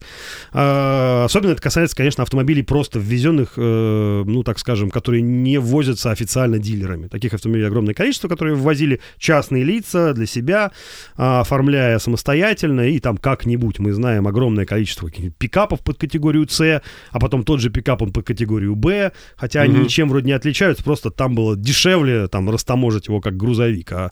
А, 0.52 1.26
Особенно 1.26 1.52
это 1.54 1.62
касается, 1.62 1.96
конечно, 1.96 2.24
автомобилей 2.24 2.64
просто 2.64 3.00
ввезенных, 3.00 3.54
э, 3.58 4.24
ну, 4.26 4.44
так 4.44 4.60
скажем, 4.60 4.90
которые 4.90 5.22
не 5.22 5.60
ввозятся 5.60 6.12
официально 6.12 6.60
дилерами. 6.60 7.08
Таких 7.08 7.34
автомобилей 7.34 7.68
огромное 7.68 7.94
количество, 7.94 8.28
которые 8.28 8.56
ввозили 8.56 9.00
частные 9.18 9.64
лица 9.64 10.14
для 10.14 10.26
себя, 10.26 10.72
а, 11.16 11.42
оформляя 11.42 12.00
самостоятельно, 12.00 12.90
и 12.90 13.00
там 13.00 13.18
как-нибудь 13.18 13.80
мы 13.80 13.94
знаем 13.94 14.28
огромное 14.28 14.66
количество 14.66 15.10
пикапов 15.10 15.80
под 15.82 15.98
категорию 15.98 16.48
С, 16.50 16.82
а 17.12 17.20
потом 17.20 17.44
тот 17.44 17.62
же 17.62 17.70
пикап 17.70 18.02
он 18.02 18.12
под 18.12 18.26
категорию 18.26 18.76
Б, 18.76 19.12
хотя 19.38 19.62
они 19.62 19.74
Мгм. 19.76 19.84
ничем 19.84 20.10
вроде 20.10 20.26
не 20.28 20.34
отличаются, 20.34 20.65
просто 20.74 21.10
там 21.12 21.36
было 21.36 21.56
дешевле 21.56 22.28
там 22.28 22.50
растаможить 22.50 23.08
его 23.08 23.22
как 23.22 23.38
грузовик, 23.38 23.92
а 23.92 24.12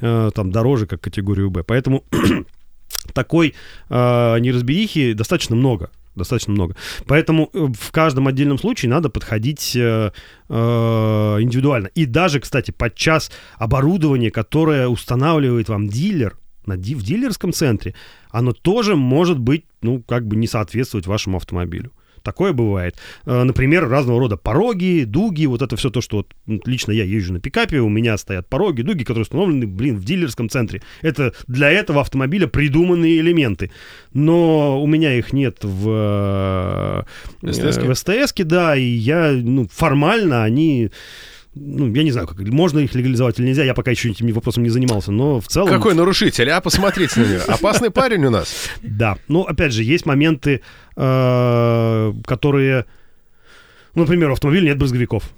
э, 0.00 0.30
там 0.34 0.50
дороже 0.50 0.86
как 0.86 1.00
категорию 1.00 1.50
Б. 1.50 1.62
Поэтому 1.62 2.04
такой 3.14 3.54
э, 3.88 4.38
неразберихи 4.38 5.12
достаточно 5.14 5.56
много. 5.56 5.90
Достаточно 6.14 6.52
много. 6.52 6.76
Поэтому 7.06 7.50
э, 7.52 7.66
в 7.78 7.90
каждом 7.90 8.28
отдельном 8.28 8.58
случае 8.58 8.90
надо 8.90 9.08
подходить 9.08 9.74
э, 9.74 10.12
э, 10.48 10.54
индивидуально. 11.40 11.88
И 11.88 12.06
даже, 12.06 12.38
кстати, 12.38 12.70
подчас 12.70 13.32
оборудование, 13.58 14.30
которое 14.30 14.86
устанавливает 14.86 15.68
вам 15.68 15.88
дилер 15.88 16.38
на 16.66 16.76
в 16.76 17.02
дилерском 17.02 17.52
центре, 17.52 17.94
оно 18.30 18.52
тоже 18.52 18.96
может 18.96 19.38
быть, 19.38 19.64
ну, 19.82 20.02
как 20.02 20.26
бы 20.26 20.36
не 20.36 20.46
соответствовать 20.46 21.06
вашему 21.06 21.36
автомобилю. 21.36 21.92
Такое 22.24 22.54
бывает. 22.54 22.96
Э, 23.26 23.42
Например, 23.44 23.86
разного 23.86 24.18
рода 24.18 24.36
пороги, 24.38 25.04
дуги, 25.06 25.44
вот 25.44 25.60
это 25.60 25.76
все 25.76 25.90
то, 25.90 26.00
что 26.00 26.16
вот, 26.16 26.34
м, 26.48 26.60
лично 26.64 26.90
я 26.90 27.04
езжу 27.04 27.34
на 27.34 27.40
пикапе, 27.40 27.80
у 27.80 27.88
меня 27.90 28.16
стоят 28.16 28.48
пороги, 28.48 28.80
дуги, 28.80 29.04
которые 29.04 29.22
установлены, 29.22 29.66
блин, 29.66 29.96
в 29.96 30.04
дилерском 30.04 30.48
центре. 30.48 30.80
Это 31.02 31.34
для 31.46 31.70
этого 31.70 32.00
автомобиля 32.00 32.46
придуманные 32.46 33.20
элементы. 33.20 33.70
Но 34.14 34.82
у 34.82 34.86
меня 34.86 35.12
их 35.14 35.34
нет 35.34 35.58
в, 35.62 35.88
э, 35.88 37.02
в 37.42 37.94
СТС, 37.94 38.32
да, 38.44 38.74
и 38.74 38.84
я, 38.86 39.30
ну, 39.32 39.68
формально 39.70 40.44
они 40.44 40.90
ну, 41.54 41.92
я 41.94 42.02
не 42.02 42.10
знаю, 42.10 42.26
как, 42.26 42.38
можно 42.40 42.80
их 42.80 42.94
легализовать 42.94 43.38
или 43.38 43.46
нельзя, 43.46 43.64
я 43.64 43.74
пока 43.74 43.90
еще 43.90 44.10
этим 44.10 44.32
вопросом 44.32 44.62
не 44.62 44.70
занимался, 44.70 45.12
но 45.12 45.40
в 45.40 45.48
целом... 45.48 45.68
Какой 45.68 45.94
нарушитель, 45.94 46.50
а? 46.50 46.60
Посмотрите 46.60 47.20
на 47.20 47.24
него. 47.24 47.42
Опасный 47.46 47.90
парень 47.90 48.24
у 48.24 48.30
нас. 48.30 48.70
Да, 48.82 49.16
но 49.28 49.42
опять 49.42 49.72
же, 49.72 49.82
есть 49.82 50.06
моменты, 50.06 50.62
э, 50.96 52.12
которые, 52.26 52.86
ну, 53.94 54.02
например, 54.02 54.30
у 54.30 54.32
автомобиля 54.32 54.66
нет 54.66 54.78
брызговиков. 54.78 55.30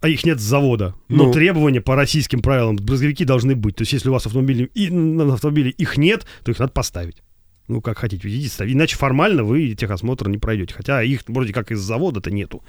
А 0.00 0.08
их 0.08 0.24
нет 0.24 0.38
с 0.38 0.42
завода. 0.42 0.94
Но 1.08 1.24
Ну. 1.24 1.32
требования 1.32 1.80
по 1.80 1.96
российским 1.96 2.40
правилам 2.40 2.76
брызговики 2.76 3.24
должны 3.24 3.56
быть. 3.56 3.74
То 3.74 3.82
есть, 3.82 3.92
если 3.92 4.08
у 4.08 4.12
вас 4.12 4.26
автомобили, 4.26 4.70
и, 4.72 4.90
на 4.90 5.34
автомобиле 5.34 5.70
их 5.70 5.96
нет, 5.96 6.24
то 6.44 6.52
их 6.52 6.58
надо 6.60 6.70
поставить. 6.70 7.16
Ну, 7.68 7.82
как 7.82 7.98
хотите, 7.98 8.28
ставить. 8.48 8.74
Иначе 8.74 8.96
формально 8.96 9.44
вы 9.44 9.74
техосмотр 9.74 10.28
не 10.28 10.38
пройдете. 10.38 10.74
Хотя 10.74 11.02
их 11.02 11.22
вроде 11.26 11.52
как 11.52 11.70
из 11.70 11.80
завода-то 11.80 12.30
нету. 12.30 12.64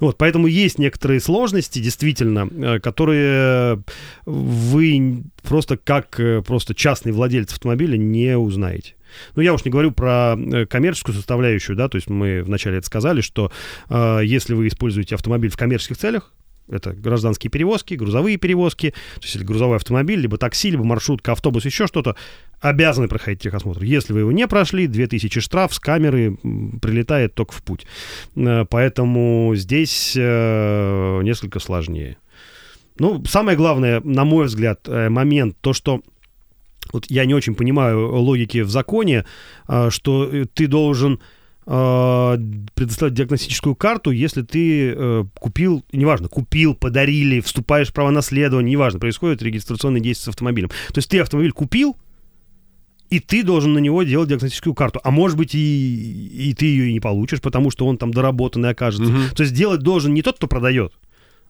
Вот, 0.00 0.16
поэтому 0.16 0.46
есть 0.46 0.78
некоторые 0.78 1.20
сложности, 1.20 1.78
действительно, 1.78 2.48
э, 2.50 2.80
которые 2.80 3.82
вы 4.24 5.22
просто 5.42 5.76
как 5.76 6.18
э, 6.18 6.42
просто 6.42 6.74
частный 6.74 7.12
владелец 7.12 7.52
автомобиля 7.52 7.96
не 7.96 8.36
узнаете. 8.36 8.94
Ну, 9.34 9.42
я 9.42 9.54
уж 9.54 9.64
не 9.64 9.70
говорю 9.70 9.92
про 9.92 10.36
э, 10.36 10.66
коммерческую 10.66 11.14
составляющую, 11.14 11.76
да, 11.76 11.88
то 11.88 11.96
есть 11.96 12.08
мы 12.08 12.42
вначале 12.42 12.78
это 12.78 12.86
сказали, 12.86 13.20
что 13.20 13.50
э, 13.88 14.20
если 14.24 14.54
вы 14.54 14.68
используете 14.68 15.14
автомобиль 15.14 15.50
в 15.50 15.56
коммерческих 15.56 15.96
целях, 15.98 16.32
это 16.70 16.92
гражданские 16.92 17.50
перевозки, 17.50 17.94
грузовые 17.94 18.36
перевозки, 18.36 18.90
то 19.16 19.22
есть 19.22 19.42
грузовой 19.42 19.76
автомобиль, 19.76 20.20
либо 20.20 20.38
такси, 20.38 20.70
либо 20.70 20.84
маршрутка, 20.84 21.32
автобус, 21.32 21.64
еще 21.64 21.86
что-то, 21.86 22.16
обязаны 22.60 23.08
проходить 23.08 23.40
техосмотр. 23.40 23.82
Если 23.82 24.12
вы 24.12 24.20
его 24.20 24.32
не 24.32 24.46
прошли, 24.46 24.86
2000 24.86 25.40
штраф 25.40 25.74
с 25.74 25.78
камеры 25.78 26.36
прилетает 26.80 27.34
только 27.34 27.52
в 27.52 27.62
путь. 27.62 27.86
Э, 28.36 28.64
поэтому 28.68 29.52
здесь 29.54 30.14
э, 30.16 31.20
несколько 31.22 31.60
сложнее. 31.60 32.18
Ну, 32.98 33.24
самое 33.24 33.56
главное, 33.56 34.00
на 34.02 34.24
мой 34.24 34.46
взгляд, 34.46 34.80
э, 34.88 35.08
момент, 35.08 35.56
то, 35.60 35.72
что 35.72 36.00
вот 36.92 37.06
я 37.10 37.26
не 37.26 37.34
очень 37.34 37.54
понимаю 37.54 38.14
логики 38.16 38.58
в 38.58 38.70
законе, 38.70 39.26
что 39.90 40.46
ты 40.54 40.66
должен 40.66 41.20
предоставлять 41.68 43.14
диагностическую 43.14 43.74
карту, 43.74 44.10
если 44.10 44.40
ты 44.40 44.94
э, 44.96 45.24
купил, 45.38 45.84
неважно, 45.92 46.28
купил, 46.28 46.74
подарили, 46.74 47.40
вступаешь 47.40 47.88
в 47.88 47.92
право 47.92 48.08
наследования, 48.08 48.70
неважно, 48.70 48.98
происходит 48.98 49.42
регистрационные 49.42 50.00
действия 50.00 50.24
с 50.24 50.28
автомобилем. 50.28 50.68
То 50.68 50.96
есть 50.96 51.10
ты 51.10 51.20
автомобиль 51.20 51.52
купил, 51.52 51.98
и 53.10 53.20
ты 53.20 53.42
должен 53.42 53.74
на 53.74 53.80
него 53.80 54.02
делать 54.02 54.30
диагностическую 54.30 54.72
карту. 54.72 55.00
А 55.04 55.10
может 55.10 55.36
быть, 55.36 55.54
и, 55.54 56.48
и 56.50 56.54
ты 56.54 56.64
ее 56.64 56.88
и 56.88 56.92
не 56.94 57.00
получишь, 57.00 57.42
потому 57.42 57.70
что 57.70 57.86
он 57.86 57.98
там 57.98 58.12
доработанный 58.12 58.70
окажется. 58.70 59.12
Угу. 59.12 59.34
То 59.36 59.42
есть 59.42 59.54
делать 59.54 59.80
должен 59.80 60.14
не 60.14 60.22
тот, 60.22 60.36
кто 60.36 60.46
продает, 60.46 60.94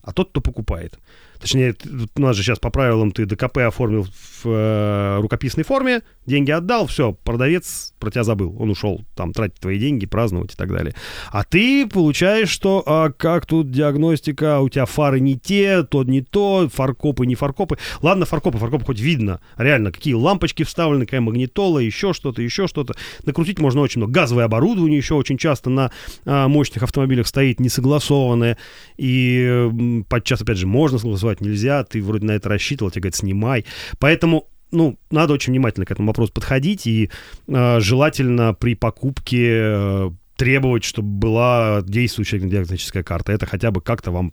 а 0.03 0.13
тот, 0.13 0.31
кто 0.31 0.41
покупает. 0.41 0.99
Точнее, 1.41 1.75
у 2.17 2.21
нас 2.21 2.37
же 2.37 2.43
сейчас 2.43 2.59
по 2.59 2.71
правилам 2.71 3.13
ты 3.13 3.27
ДКП 3.27 3.59
оформил 3.59 4.05
в 4.05 4.47
э, 4.47 5.19
рукописной 5.21 5.65
форме, 5.65 6.03
деньги 6.27 6.51
отдал, 6.51 6.87
все, 6.87 7.13
продавец 7.13 7.95
про 7.99 8.11
тебя 8.11 8.25
забыл, 8.25 8.57
он 8.59 8.71
ушел 8.71 9.03
там 9.15 9.33
тратить 9.33 9.61
твои 9.61 9.79
деньги, 9.79 10.07
праздновать 10.07 10.55
и 10.55 10.57
так 10.57 10.69
далее. 10.69 10.95
А 11.31 11.45
ты 11.45 11.87
получаешь, 11.87 12.49
что 12.49 12.83
а 12.87 13.11
как 13.11 13.47
тут 13.47 13.71
диагностика, 13.71 14.61
у 14.61 14.69
тебя 14.69 14.87
фары 14.87 15.21
не 15.21 15.39
те, 15.39 15.83
то 15.83 16.03
не 16.05 16.23
то, 16.23 16.69
фаркопы 16.73 17.27
не 17.27 17.35
фаркопы. 17.35 17.79
Ладно, 18.03 18.27
фаркопы, 18.27 18.59
фаркопы 18.59 18.85
хоть 18.85 19.01
видно, 19.01 19.41
реально, 19.57 19.93
какие 19.93 20.15
лампочки 20.15 20.63
вставлены, 20.63 21.05
какая 21.07 21.21
магнитола, 21.21 21.79
еще 21.79 22.13
что-то, 22.13 22.43
еще 22.43 22.67
что-то. 22.67 22.95
Накрутить 23.25 23.59
можно 23.59 23.81
очень 23.81 24.01
много. 24.01 24.13
Газовое 24.13 24.45
оборудование 24.45 24.97
еще 24.97 25.15
очень 25.15 25.39
часто 25.39 25.71
на 25.71 25.91
а, 26.25 26.49
мощных 26.49 26.83
автомобилях 26.83 27.27
стоит 27.27 27.61
несогласованное, 27.61 28.59
и 28.97 30.05
подчас, 30.09 30.43
опять 30.43 30.59
же, 30.59 30.67
можно 30.67 30.99
согласовать 30.99 31.28
согласовать 31.29 31.41
нельзя, 31.41 31.85
ты 31.85 32.03
вроде 32.03 32.27
на 32.27 32.33
это 32.33 32.49
рассчитывал, 32.49 32.91
тебе 32.91 33.03
говорят, 33.03 33.17
снимай. 33.17 33.65
Поэтому 33.99 34.49
ну, 34.71 34.99
надо 35.11 35.35
очень 35.35 35.53
внимательно 35.53 35.87
к 35.87 35.91
этому 35.91 36.09
вопросу 36.09 36.33
подходить 36.33 36.87
и 36.87 37.11
э, 37.47 37.81
желательно 37.81 38.55
при 38.55 38.75
покупке 38.75 39.49
э, 39.51 40.11
требовать, 40.37 40.85
чтобы 40.85 41.09
была 41.09 41.83
действующая 41.83 42.39
диагностическая 42.39 43.03
карта. 43.03 43.33
Это 43.33 43.47
хотя 43.47 43.71
бы 43.71 43.81
как-то 43.81 44.11
вам 44.11 44.33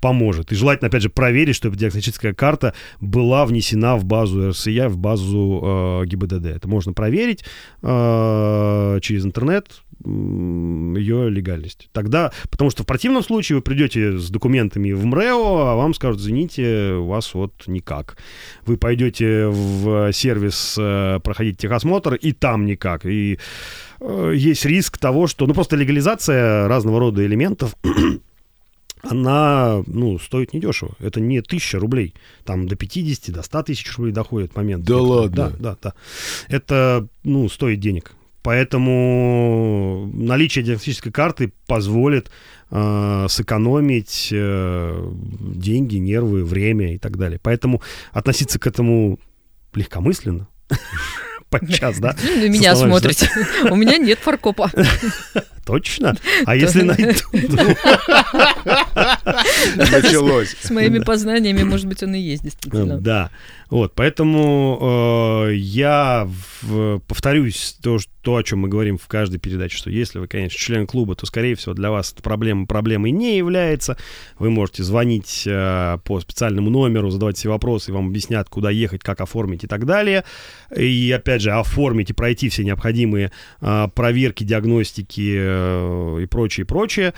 поможет. 0.00 0.52
И 0.52 0.54
желательно, 0.54 0.88
опять 0.88 1.02
же, 1.02 1.08
проверить, 1.08 1.56
чтобы 1.56 1.76
диагностическая 1.76 2.34
карта 2.34 2.72
была 3.00 3.44
внесена 3.46 3.96
в 3.96 4.04
базу 4.04 4.50
РСЯ, 4.50 4.88
в 4.88 4.96
базу 4.96 6.02
э, 6.02 6.06
ГИБДД. 6.06 6.46
Это 6.46 6.68
можно 6.68 6.92
проверить 6.92 7.44
э, 7.82 8.98
через 9.02 9.24
интернет, 9.24 9.82
ее 10.04 11.30
легальность. 11.30 11.88
Тогда, 11.92 12.32
потому 12.50 12.70
что 12.70 12.82
в 12.82 12.86
противном 12.86 13.22
случае 13.22 13.56
вы 13.56 13.62
придете 13.62 14.18
с 14.18 14.30
документами 14.30 14.92
в 14.92 15.04
МРЭО, 15.04 15.72
а 15.72 15.76
вам 15.76 15.94
скажут, 15.94 16.20
извините, 16.20 16.94
у 16.94 17.06
вас 17.06 17.34
вот 17.34 17.52
никак. 17.66 18.16
Вы 18.66 18.76
пойдете 18.76 19.46
в 19.46 20.12
сервис 20.12 20.76
э, 20.78 21.20
проходить 21.22 21.58
техосмотр, 21.58 22.14
и 22.14 22.32
там 22.32 22.66
никак. 22.66 23.06
И 23.06 23.38
э, 24.00 24.32
есть 24.34 24.64
риск 24.64 24.98
того, 24.98 25.26
что, 25.26 25.46
ну, 25.46 25.54
просто 25.54 25.76
легализация 25.76 26.68
разного 26.68 27.00
рода 27.00 27.24
элементов 27.24 27.74
она, 29.02 29.82
ну, 29.86 30.18
стоит 30.18 30.52
недешево. 30.52 30.92
Это 30.98 31.20
не 31.20 31.40
тысяча 31.42 31.78
рублей. 31.78 32.14
Там 32.44 32.66
до 32.66 32.76
50, 32.76 33.34
до 33.34 33.42
100 33.42 33.62
тысяч 33.64 33.96
рублей 33.96 34.12
доходит 34.12 34.56
момент. 34.56 34.84
Да 34.84 35.00
ладно? 35.00 35.50
Да, 35.50 35.56
да, 35.58 35.78
да. 35.82 35.94
Это, 36.48 37.06
ну, 37.22 37.48
стоит 37.48 37.80
денег. 37.80 38.12
Поэтому 38.44 40.10
наличие 40.12 40.62
диагностической 40.62 41.10
карты 41.10 41.54
позволит 41.66 42.30
э, 42.70 43.26
сэкономить 43.30 44.28
э, 44.30 45.12
деньги, 45.40 45.96
нервы, 45.96 46.44
время 46.44 46.94
и 46.94 46.98
так 46.98 47.16
далее. 47.16 47.40
Поэтому 47.42 47.80
относиться 48.12 48.58
к 48.58 48.66
этому 48.66 49.18
легкомысленно 49.74 50.46
подчас, 51.58 51.98
да? 51.98 52.16
На 52.36 52.48
меня 52.48 52.74
смотрите. 52.74 53.28
У 53.70 53.76
меня 53.76 53.98
нет 53.98 54.18
фаркопа. 54.18 54.70
Точно? 55.66 56.14
А 56.44 56.56
если 56.56 56.82
найду? 56.82 57.14
Началось. 59.76 60.54
С 60.60 60.70
моими 60.70 60.98
познаниями, 60.98 61.62
может 61.62 61.86
быть, 61.86 62.02
он 62.02 62.14
и 62.14 62.18
есть, 62.20 62.42
действительно. 62.42 62.98
Да. 63.00 63.30
Вот, 63.70 63.94
поэтому 63.94 65.46
э, 65.48 65.54
я 65.54 66.28
повторюсь 67.08 67.76
то, 67.82 67.98
то, 68.20 68.36
о 68.36 68.42
чем 68.42 68.60
мы 68.60 68.68
говорим 68.68 68.98
в 68.98 69.06
каждой 69.08 69.38
передаче, 69.38 69.78
что 69.78 69.90
если 69.90 70.18
вы, 70.18 70.28
конечно, 70.28 70.58
член 70.58 70.86
клуба, 70.86 71.14
то, 71.14 71.24
скорее 71.24 71.54
всего, 71.54 71.74
для 71.74 71.90
вас 71.90 72.12
эта 72.12 72.22
проблема 72.22 72.66
проблемой 72.66 73.10
не 73.10 73.36
является. 73.36 73.96
Вы 74.38 74.50
можете 74.50 74.82
звонить 74.82 75.44
э, 75.46 75.98
по 76.04 76.20
специальному 76.20 76.70
номеру, 76.70 77.10
задавать 77.10 77.38
все 77.38 77.48
вопросы, 77.48 77.92
вам 77.92 78.08
объяснят, 78.08 78.48
куда 78.50 78.70
ехать, 78.70 79.02
как 79.02 79.22
оформить 79.22 79.64
и 79.64 79.66
так 79.66 79.86
далее. 79.86 80.24
И, 80.76 81.10
опять 81.10 81.40
же, 81.40 81.43
оформить 81.50 82.10
и 82.10 82.14
пройти 82.14 82.48
все 82.48 82.64
необходимые 82.64 83.32
э, 83.60 83.88
проверки, 83.94 84.44
диагностики 84.44 85.34
э, 85.36 86.22
и 86.22 86.26
прочее, 86.26 86.66
прочее. 86.66 87.14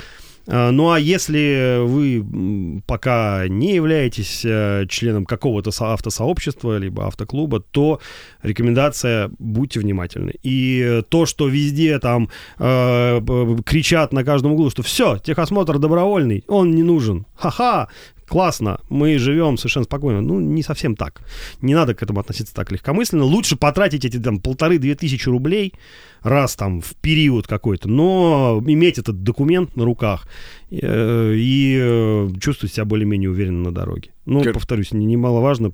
А, 0.49 0.71
ну 0.71 0.91
а 0.91 1.01
если 1.01 1.85
вы 1.85 2.83
пока 2.87 3.49
не 3.49 3.75
являетесь 3.75 4.45
э, 4.45 4.87
членом 4.89 5.25
какого-то 5.25 5.71
автосообщества, 5.79 6.79
либо 6.79 7.07
автоклуба, 7.07 7.61
то 7.61 8.01
рекомендация 8.43 9.31
будьте 9.39 9.81
внимательны. 9.81 10.35
И 10.43 11.03
то, 11.09 11.27
что 11.27 11.49
везде 11.49 11.99
там 11.99 12.29
э, 12.59 13.21
кричат 13.65 14.13
на 14.13 14.25
каждом 14.25 14.53
углу, 14.53 14.71
что 14.71 14.83
все, 14.83 15.19
техосмотр 15.19 15.79
добровольный, 15.79 16.45
он 16.47 16.71
не 16.73 16.83
нужен. 16.83 17.27
Ха-ха, 17.35 17.89
классно, 18.27 18.81
мы 18.89 19.19
живем 19.19 19.57
совершенно 19.57 19.85
спокойно. 19.85 20.21
Ну, 20.21 20.41
не 20.41 20.63
совсем 20.63 20.97
так. 20.97 21.23
Не 21.61 21.75
надо 21.75 21.95
к 21.95 22.03
этому 22.03 22.21
относиться 22.21 22.55
так 22.55 22.73
легкомысленно. 22.73 23.25
Лучше 23.25 23.57
потратить 23.57 24.05
эти 24.05 24.19
там 24.19 24.41
полторы-две 24.41 24.95
тысячи 24.95 25.29
рублей 25.29 25.75
раз 26.23 26.57
там 26.57 26.81
в 26.81 26.95
период 26.97 27.47
какой-то, 27.47 27.89
но 27.89 28.63
иметь 28.67 28.99
этот 28.99 29.23
документ 29.23 29.77
на 29.77 29.85
руках 29.85 30.27
э, 30.71 31.33
и 31.35 31.79
э, 31.81 32.29
чувствовать 32.41 32.75
себя 32.75 32.85
более-менее 32.85 33.31
уверенно 33.31 33.65
на 33.65 33.73
дороге. 33.73 34.11
Ну, 34.25 34.43
повторюсь, 34.53 34.93
немаловажно 34.93 35.73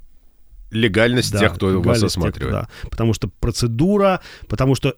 легальность 0.72 1.32
да, 1.32 1.38
тех, 1.38 1.54
кто 1.54 1.80
вас 1.80 2.02
осматривает. 2.02 2.52
Тех, 2.52 2.68
да, 2.82 2.88
потому 2.90 3.12
что 3.14 3.28
процедура, 3.28 4.20
потому 4.48 4.74
что 4.74 4.96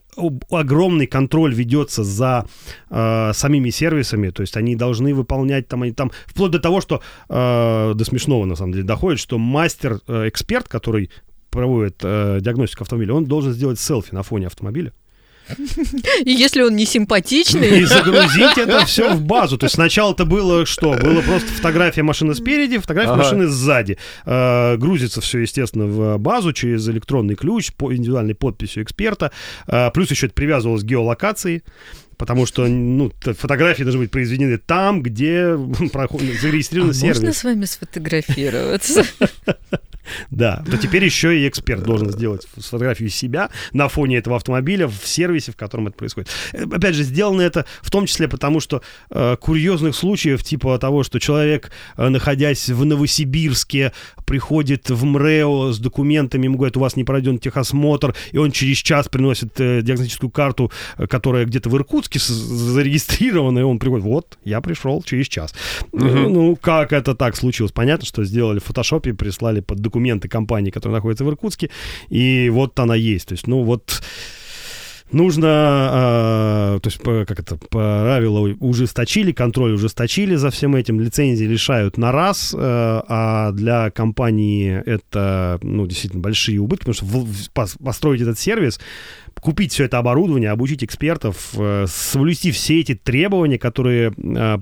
огромный 0.50 1.06
контроль 1.06 1.54
ведется 1.54 2.04
за 2.04 2.46
э, 2.90 3.32
самими 3.34 3.70
сервисами, 3.70 4.30
то 4.30 4.42
есть 4.42 4.56
они 4.56 4.76
должны 4.76 5.14
выполнять 5.14 5.68
там, 5.68 5.82
они 5.82 5.92
там, 5.92 6.10
вплоть 6.26 6.52
до 6.52 6.60
того, 6.60 6.80
что 6.80 7.02
э, 7.28 7.92
до 7.94 8.04
смешного 8.04 8.44
на 8.44 8.56
самом 8.56 8.72
деле 8.72 8.84
доходит, 8.84 9.20
что 9.20 9.38
мастер-эксперт, 9.38 10.68
который 10.68 11.10
проводит 11.50 12.00
э, 12.02 12.38
диагностику 12.40 12.82
автомобиля, 12.82 13.14
он 13.14 13.24
должен 13.24 13.52
сделать 13.52 13.78
селфи 13.78 14.14
на 14.14 14.22
фоне 14.22 14.46
автомобиля. 14.46 14.92
И 16.24 16.30
если 16.30 16.62
он 16.62 16.76
не 16.76 16.86
симпатичный... 16.86 17.80
И 17.80 17.84
загрузить 17.84 18.56
это 18.56 18.84
все 18.86 19.14
в 19.14 19.22
базу. 19.22 19.58
То 19.58 19.66
есть 19.66 19.74
сначала 19.74 20.12
это 20.12 20.24
было 20.24 20.66
что? 20.66 20.92
Было 20.94 21.20
просто 21.20 21.48
фотография 21.48 22.02
машины 22.02 22.34
спереди, 22.34 22.78
фотография 22.78 23.12
ага. 23.12 23.22
машины 23.22 23.46
сзади. 23.46 23.98
Э, 24.24 24.76
грузится 24.76 25.20
все, 25.20 25.40
естественно, 25.40 25.86
в 25.86 26.18
базу 26.18 26.52
через 26.52 26.88
электронный 26.88 27.34
ключ 27.34 27.72
по 27.72 27.94
индивидуальной 27.94 28.34
подписью 28.34 28.82
эксперта. 28.82 29.32
Э, 29.66 29.90
плюс 29.92 30.10
еще 30.10 30.26
это 30.26 30.34
привязывалось 30.34 30.82
к 30.82 30.86
геолокации 30.86 31.62
потому 32.16 32.46
что 32.46 32.66
ну, 32.66 33.12
фотографии 33.20 33.82
должны 33.82 34.02
быть 34.02 34.10
произведены 34.10 34.58
там, 34.58 35.02
где 35.02 35.58
проходит 35.92 36.40
зарегистрирован 36.40 36.90
а 36.90 36.94
сервис. 36.94 37.16
Можно 37.16 37.32
с 37.32 37.44
вами 37.44 37.64
сфотографироваться? 37.64 39.04
Да, 40.30 40.62
то 40.70 40.76
теперь 40.76 41.04
еще 41.04 41.38
и 41.38 41.48
эксперт 41.48 41.82
должен 41.82 42.10
сделать 42.10 42.46
фотографию 42.56 43.08
себя 43.08 43.50
на 43.72 43.88
фоне 43.88 44.18
этого 44.18 44.36
автомобиля 44.36 44.88
в 44.88 45.06
сервисе, 45.06 45.52
в 45.52 45.56
котором 45.56 45.88
это 45.88 45.96
происходит. 45.96 46.28
Э, 46.52 46.64
опять 46.64 46.94
же, 46.94 47.02
сделано 47.02 47.42
это 47.42 47.66
в 47.82 47.90
том 47.90 48.06
числе 48.06 48.28
потому, 48.28 48.60
что 48.60 48.82
э, 49.10 49.36
курьезных 49.40 49.94
случаев 49.94 50.42
типа 50.42 50.78
того, 50.78 51.02
что 51.02 51.18
человек, 51.18 51.70
э, 51.96 52.08
находясь 52.08 52.68
в 52.68 52.84
Новосибирске, 52.84 53.92
приходит 54.26 54.90
в 54.90 55.04
МРЭО 55.04 55.72
с 55.72 55.78
документами, 55.78 56.44
ему 56.44 56.56
говорят, 56.56 56.76
у 56.76 56.80
вас 56.80 56.96
не 56.96 57.04
пройден 57.04 57.38
техосмотр, 57.38 58.14
и 58.32 58.38
он 58.38 58.52
через 58.52 58.78
час 58.78 59.08
приносит 59.08 59.60
э, 59.60 59.82
диагностическую 59.82 60.30
карту, 60.30 60.70
э, 60.98 61.06
которая 61.06 61.44
где-то 61.44 61.70
в 61.70 61.76
Иркутске 61.76 62.18
зарегистрирована, 62.18 63.60
и 63.60 63.62
он 63.62 63.78
приходит, 63.78 64.04
вот, 64.04 64.38
я 64.44 64.60
пришел 64.60 65.02
через 65.02 65.28
час. 65.28 65.54
Угу. 65.92 66.04
Ну, 66.04 66.28
ну, 66.28 66.56
как 66.56 66.92
это 66.92 67.14
так 67.14 67.36
случилось? 67.36 67.72
Понятно, 67.72 68.06
что 68.06 68.24
сделали 68.24 68.58
в 68.58 68.64
фотошопе, 68.64 69.14
прислали 69.14 69.60
под 69.60 69.78
документ 69.78 69.93
документы 69.94 70.28
компании, 70.28 70.70
которая 70.70 70.96
находится 70.98 71.24
в 71.24 71.28
Иркутске, 71.28 71.70
и 72.10 72.50
вот 72.50 72.78
она 72.80 72.96
есть. 72.96 73.28
То 73.28 73.34
есть, 73.34 73.46
ну 73.46 73.62
вот 73.62 74.02
нужно, 75.12 75.46
э, 76.76 76.80
то 76.80 76.88
есть, 76.88 76.98
как 77.28 77.38
это, 77.38 77.56
правила 77.56 78.40
ужесточили, 78.60 79.32
контроль 79.32 79.74
ужесточили 79.74 80.34
за 80.36 80.50
всем 80.50 80.74
этим, 80.74 81.00
лицензии 81.00 81.44
лишают 81.44 81.98
на 81.98 82.10
раз, 82.10 82.52
э, 82.52 82.58
а 82.60 83.52
для 83.52 83.90
компании 83.90 84.82
это, 84.84 85.58
ну, 85.62 85.86
действительно 85.86 86.22
большие 86.22 86.58
убытки, 86.58 86.86
потому 86.86 86.94
что 86.94 87.04
в, 87.04 87.24
в, 87.24 87.78
построить 87.84 88.20
этот 88.20 88.38
сервис, 88.38 88.80
купить 89.40 89.72
все 89.72 89.84
это 89.84 89.98
оборудование, 89.98 90.50
обучить 90.50 90.82
экспертов, 90.82 91.54
э, 91.56 91.86
соблюсти 91.88 92.50
все 92.50 92.80
эти 92.80 92.94
требования, 92.94 93.58
которые 93.58 94.12
э, 94.16 94.58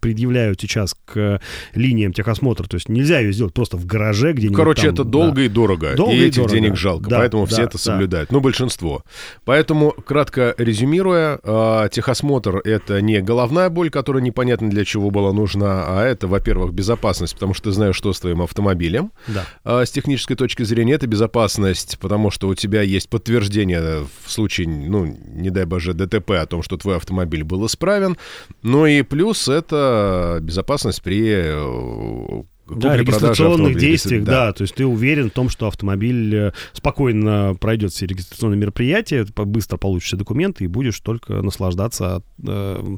предъявляют 0.00 0.60
сейчас 0.60 0.94
к 1.04 1.40
линиям 1.74 2.12
техосмотра. 2.12 2.66
То 2.66 2.76
есть 2.76 2.88
нельзя 2.88 3.20
ее 3.20 3.32
сделать 3.32 3.54
просто 3.54 3.76
в 3.76 3.86
гараже 3.86 4.32
где-нибудь 4.32 4.56
Короче, 4.56 4.82
там, 4.82 4.94
это 4.94 5.04
долго 5.04 5.36
да. 5.36 5.42
и 5.44 5.48
дорого. 5.48 5.94
Долго 5.96 6.14
и, 6.14 6.18
и 6.18 6.26
этих 6.26 6.42
дорого. 6.42 6.54
денег 6.54 6.76
жалко. 6.76 7.10
Да, 7.10 7.18
поэтому 7.18 7.46
да, 7.46 7.52
все 7.52 7.62
это 7.62 7.72
да. 7.72 7.78
соблюдают. 7.78 8.32
Ну, 8.32 8.40
большинство. 8.40 9.02
Поэтому, 9.44 9.90
кратко 9.90 10.54
резюмируя, 10.58 11.38
э, 11.42 11.88
техосмотр— 11.92 12.56
это 12.64 13.00
не 13.00 13.20
головная 13.20 13.68
боль, 13.70 13.90
которая 13.90 14.22
непонятно 14.22 14.70
для 14.70 14.84
чего 14.84 15.10
была 15.10 15.32
нужна, 15.32 15.84
а 15.86 16.04
это, 16.04 16.26
во-первых, 16.26 16.72
безопасность, 16.72 17.34
потому 17.34 17.54
что 17.54 17.64
ты 17.64 17.72
знаешь, 17.72 17.96
что 17.96 18.12
с 18.12 18.20
твоим 18.20 18.42
автомобилем. 18.42 19.12
Да. 19.26 19.46
А 19.64 19.84
с 19.84 19.90
технической 19.90 20.36
точки 20.36 20.62
зрения 20.62 20.94
это 20.94 21.06
безопасность, 21.06 21.98
потому 21.98 22.30
что 22.30 22.48
у 22.48 22.54
тебя 22.54 22.82
есть 22.82 23.08
подтверждение 23.08 24.06
в 24.24 24.30
случае, 24.30 24.68
ну, 24.68 25.06
не 25.06 25.50
дай 25.50 25.64
боже, 25.64 25.94
ДТП 25.94 26.32
о 26.32 26.46
том, 26.46 26.62
что 26.62 26.76
твой 26.76 26.96
автомобиль 26.96 27.44
был 27.44 27.66
исправен. 27.66 28.16
Ну 28.62 28.86
и 28.86 29.02
плюс 29.02 29.48
это 29.58 30.38
безопасность 30.40 31.02
при 31.02 31.22
э, 31.28 32.42
Да, 32.68 32.96
регистрационных 32.96 33.76
действиях, 33.76 34.24
да. 34.24 34.52
То 34.52 34.62
есть 34.62 34.74
ты 34.74 34.86
уверен 34.86 35.30
в 35.30 35.32
том, 35.32 35.48
что 35.48 35.66
автомобиль 35.66 36.34
э, 36.34 36.52
спокойно 36.72 37.56
пройдет 37.60 37.92
все 37.92 38.06
регистрационные 38.06 38.58
мероприятия, 38.58 39.26
быстро 39.36 39.76
получишь 39.76 40.08
все 40.08 40.16
документы 40.16 40.64
и 40.64 40.66
будешь 40.66 40.98
только 41.00 41.34
наслаждаться 41.42 42.16
от 42.16 42.24
э, 42.46 42.96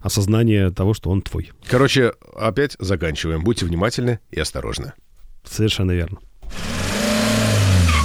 осознания 0.00 0.70
того, 0.70 0.94
что 0.94 1.10
он 1.10 1.22
твой. 1.22 1.52
Короче, 1.66 2.12
опять 2.34 2.76
заканчиваем. 2.78 3.42
Будьте 3.42 3.66
внимательны 3.66 4.20
и 4.30 4.40
осторожны. 4.40 4.92
Совершенно 5.44 5.92
верно. 5.92 6.18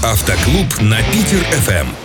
Автоклуб 0.03 0.67
на 0.81 0.99
Питер 1.11 1.39
ФМ. 1.51 2.04